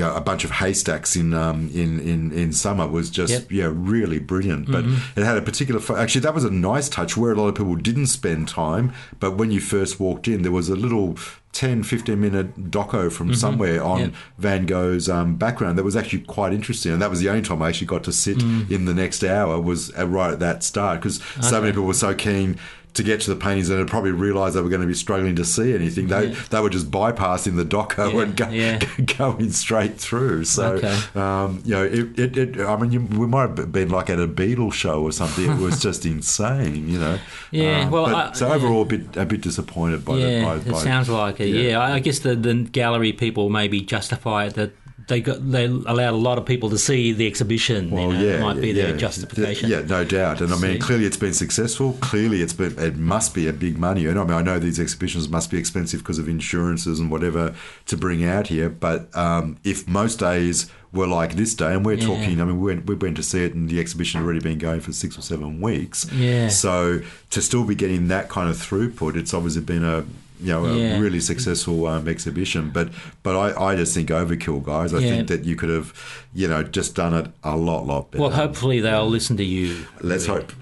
know, 0.05 0.15
a 0.15 0.21
bunch 0.21 0.45
of 0.45 0.51
haystacks 0.51 1.15
in 1.17 1.33
um, 1.35 1.71
in 1.73 2.01
in 2.01 2.33
in 2.33 2.53
summer 2.53 2.87
was 2.89 3.11
just 3.11 3.33
Yep. 3.33 3.53
yeah 3.53 3.71
really 3.73 4.19
brilliant. 4.19 4.71
But 4.71 4.85
it 5.17 5.25
had 5.25 5.37
a 5.37 5.43
particular 5.43 5.81
fo- 5.81 5.97
actually 5.97 6.23
that 6.23 6.35
was 6.35 6.45
a 6.45 6.51
nice 6.51 6.89
touch 6.89 7.17
where 7.17 7.33
a 7.33 7.37
lot 7.37 7.49
of 7.49 7.55
people 7.55 7.77
didn't 7.77 8.07
spend 8.07 8.49
time, 8.49 8.93
but 9.21 9.37
when 9.37 9.51
you 9.53 9.61
first 9.61 10.01
walked 10.01 10.27
in, 10.29 10.43
there 10.43 10.53
was 10.53 10.69
a 10.69 10.77
little. 10.77 11.17
10 11.55 11.85
15 11.85 12.21
minute 12.21 12.69
doco 12.73 13.13
from 13.13 13.33
somewhere 13.33 13.81
on 13.81 14.01
Yep. 14.01 14.13
Van 14.39 14.67
Gogh's 14.67 15.09
um, 15.09 15.37
background 15.37 15.79
that 15.79 15.85
was 15.85 15.95
actually 15.95 16.23
quite 16.23 16.53
interesting 16.53 16.91
and 16.93 17.01
that 17.01 17.09
was 17.11 17.21
the 17.21 17.29
only 17.29 17.43
time 17.43 17.63
I 17.63 17.69
actually 17.69 17.87
got 17.87 18.03
to 18.03 18.13
sit 18.13 18.43
in 18.43 18.87
the 18.87 18.93
next 18.93 19.23
hour 19.23 19.61
was 19.61 19.97
uh, 19.97 20.05
right 20.09 20.33
at 20.33 20.41
that 20.41 20.65
start 20.65 20.99
because 21.01 21.23
so 21.41 21.61
many 21.61 21.71
people 21.71 21.85
were 21.87 21.95
so 21.95 22.13
keen 22.13 22.59
to 22.95 23.03
get 23.03 23.21
to 23.21 23.29
the 23.31 23.37
paintings 23.37 23.69
and 23.71 23.79
had 23.81 23.89
probably 23.89 24.13
realised 24.13 24.55
they 24.57 24.61
were 24.61 24.69
going 24.69 24.81
to 24.81 24.87
be 24.87 24.95
struggling 24.95 25.35
to 25.37 25.45
see 25.45 25.75
anything. 25.75 26.07
They 26.07 26.29
they 26.51 26.61
were 26.61 26.71
just 26.71 26.91
bypassing 26.91 27.57
the 27.57 27.65
doco 27.65 28.13
Yeah, 28.13 28.21
and 28.23 28.37
go, 28.37 28.49
yeah. 28.51 28.79
going 29.19 29.51
straight 29.51 29.99
through. 29.99 30.45
So, 30.45 30.75
Okay. 30.75 30.97
um, 31.19 31.61
you 31.65 31.73
know, 31.75 31.83
it, 31.85 32.19
it, 32.19 32.37
it 32.39 32.61
I 32.61 32.77
mean, 32.77 32.93
you, 32.93 33.01
we 33.01 33.27
might 33.27 33.59
have 33.59 33.73
been 33.73 33.89
like 33.91 34.11
at 34.11 34.21
a 34.21 34.29
Beatles 34.29 34.75
show 34.75 35.03
or 35.03 35.11
something. 35.13 35.45
It 35.51 35.59
was 35.59 35.81
just 35.89 36.07
insane, 36.07 36.89
you 36.89 36.99
know. 37.01 37.19
Yeah, 37.51 37.83
Um, 37.87 37.91
well, 37.91 38.05
but- 38.07 38.15
I- 38.15 38.33
so 38.33 38.53
overall, 38.53 38.83
a 38.83 38.85
bit 38.87 39.17
a 39.17 39.25
bit 39.27 39.41
disappointed 39.41 40.05
by 40.05 40.17
yeah, 40.19 40.39
the. 40.41 40.45
By, 40.45 40.57
it 40.57 40.73
by, 40.73 40.79
sounds 40.79 41.09
like 41.09 41.41
it. 41.41 41.49
yeah. 41.49 41.63
Yeah, 41.71 41.81
I 41.81 41.95
I 41.95 41.99
guess 41.99 42.21
the, 42.21 42.37
the 42.37 42.55
gallery 42.55 43.13
people 43.13 43.51
maybe 43.51 43.81
justify 43.81 44.45
it 44.47 44.55
that 44.55 44.71
they 45.07 45.21
got 45.21 45.51
they 45.51 45.67
allowed 45.67 46.15
a 46.15 46.17
lot 46.17 46.39
of 46.39 46.47
people 46.47 46.71
to 46.71 46.79
see 46.79 47.13
the 47.13 47.27
exhibition. 47.27 47.91
Well, 47.91 48.13
you 48.13 48.19
know, 48.19 48.25
yeah, 48.25 48.41
might 48.41 48.61
be 48.61 48.69
yeah, 48.69 48.75
their 48.75 48.91
yeah. 48.93 48.97
justification. 48.97 49.71
Yeah, 49.71 49.83
no 49.83 50.05
doubt. 50.05 50.41
And 50.41 50.53
I 50.53 50.59
mean, 50.59 50.79
clearly 50.81 51.05
it's 51.05 51.17
been 51.17 51.35
successful. 51.35 51.97
Clearly 52.01 52.41
it's 52.43 52.53
been 52.53 52.79
it 52.79 52.97
must 52.97 53.35
be 53.35 53.47
a 53.49 53.53
big 53.53 53.79
money. 53.79 54.07
And 54.07 54.19
I 54.19 54.25
mean, 54.25 54.33
I 54.33 54.43
know 54.43 54.59
these 54.59 54.81
exhibitions 54.81 55.29
must 55.29 55.51
be 55.51 55.59
expensive 55.59 56.01
because 56.01 56.19
of 56.19 56.29
insurances 56.29 57.01
and 57.01 57.11
whatever 57.11 57.55
to 57.87 57.97
bring 57.97 58.25
out 58.25 58.47
here. 58.49 58.69
But 58.69 59.15
um, 59.17 59.59
if 59.65 59.87
most 59.87 60.19
days 60.19 60.71
were 60.93 61.07
like 61.09 61.35
this 61.35 61.55
day, 61.55 61.73
and 61.75 61.85
we're 61.85 61.95
Yeah. 61.95 62.07
talking, 62.07 62.41
I 62.41 62.45
mean, 62.45 62.61
we 62.61 62.73
went, 62.75 62.87
we 62.87 62.95
went 62.95 63.17
to 63.17 63.23
see 63.25 63.45
it, 63.45 63.53
and 63.53 63.69
the 63.69 63.81
exhibition 63.81 64.21
had 64.21 64.25
already 64.25 64.39
been 64.39 64.59
going 64.59 64.81
for 64.81 64.93
six 64.93 65.19
or 65.19 65.23
seven 65.23 65.61
weeks. 65.61 66.07
Yeah. 66.13 66.49
So 66.49 67.01
to 67.31 67.43
still 67.43 67.65
be 67.65 67.75
getting 67.75 68.07
that 68.09 68.29
kind 68.29 68.49
of 68.49 68.57
throughput, 68.57 69.17
it's 69.17 69.35
obviously 69.35 69.63
been 69.63 69.83
a 69.85 70.05
you 70.45 70.53
know 70.53 70.67
a 70.67 70.77
Yeah. 70.77 70.99
really 71.01 71.21
successful 71.21 71.87
um, 71.87 72.07
exhibition. 72.09 72.71
But 72.71 72.89
but 73.23 73.35
I, 73.37 73.71
I 73.71 73.77
just 73.77 73.95
think 73.95 74.11
overkill, 74.11 74.63
guys. 74.63 74.93
I 74.95 74.99
Yeah. 74.99 75.11
think 75.11 75.29
that 75.29 75.45
you 75.45 75.57
could 75.57 75.71
have 75.71 75.93
you 76.35 76.47
know 76.49 76.63
just 76.63 76.95
done 76.95 77.15
it 77.15 77.27
a 77.43 77.57
lot 77.57 77.87
lot 77.87 78.11
better. 78.11 78.23
Well, 78.23 78.31
hopefully 78.31 78.81
they'll 78.81 79.09
listen 79.09 79.37
to 79.39 79.45
you. 79.45 79.87
Let's 80.01 80.27
hope. 80.27 80.53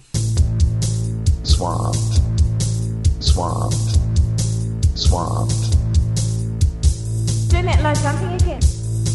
Swamped. 1.42 2.20
Swamped. 3.20 3.98
Swamped. 4.94 5.62
Doing 7.50 7.68
it 7.68 7.80
like 7.82 8.00
jumping 8.00 8.32
again. 8.40 8.60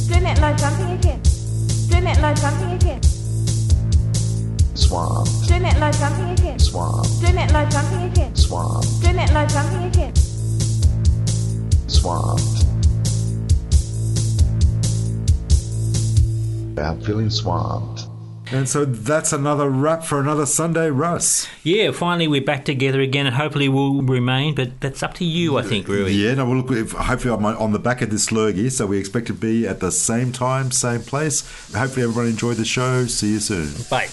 Doing 0.07 0.25
it 0.31 0.39
like 0.39 0.57
jumping 0.57 0.91
again. 0.97 1.21
Doing 1.89 2.07
it 2.07 2.19
like 2.21 2.37
jumping 2.39 2.71
again. 2.73 3.01
Swamped. 4.75 5.47
Doing 5.47 5.65
it 5.65 5.77
like 5.79 5.97
jumping 5.97 6.29
again. 6.37 6.59
Swamped. 6.59 7.21
Doing 7.21 7.37
it 7.37 7.51
like 7.53 7.69
jumping 7.69 8.03
again. 8.11 8.35
Swamped. 8.35 9.01
Doing 9.01 9.19
it 9.19 9.31
like 9.33 9.49
jumping 9.49 9.83
again. 9.91 10.13
Swamped. 11.97 12.63
About 16.73 17.03
feeling 17.03 17.31
swamped. 17.31 18.03
And 18.51 18.69
so 18.69 18.85
that's 18.85 19.33
another 19.33 19.67
wrap 19.67 20.03
for 20.03 20.21
another 20.21 20.45
Sunday, 20.45 20.89
Russ. 20.91 21.47
Yeah, 21.63 21.91
finally 21.91 22.27
we're 22.27 22.43
back 22.43 22.65
together 22.65 23.01
again, 23.01 23.25
and 23.25 23.35
hopefully 23.35 23.67
we'll 23.67 24.03
remain. 24.03 24.53
But 24.53 24.79
that's 24.79 25.01
up 25.01 25.15
to 25.15 25.25
you, 25.25 25.57
I 25.57 25.63
think, 25.63 25.87
really. 25.87 26.13
Yeah, 26.13 26.35
no, 26.35 26.45
well, 26.45 26.57
look, 26.57 26.71
if, 26.71 26.91
hopefully 26.91 27.33
I'm 27.33 27.45
on 27.45 27.71
the 27.71 27.79
back 27.79 28.03
of 28.03 28.11
this 28.11 28.31
lurgy, 28.31 28.69
so 28.69 28.85
we 28.85 28.99
expect 28.99 29.27
to 29.27 29.33
be 29.33 29.67
at 29.67 29.79
the 29.79 29.91
same 29.91 30.31
time, 30.31 30.71
same 30.71 31.01
place. 31.01 31.41
Hopefully 31.73 32.03
everyone 32.03 32.27
enjoyed 32.27 32.57
the 32.57 32.65
show. 32.65 33.05
See 33.07 33.31
you 33.31 33.39
soon. 33.39 33.73
Bye. 33.89 34.09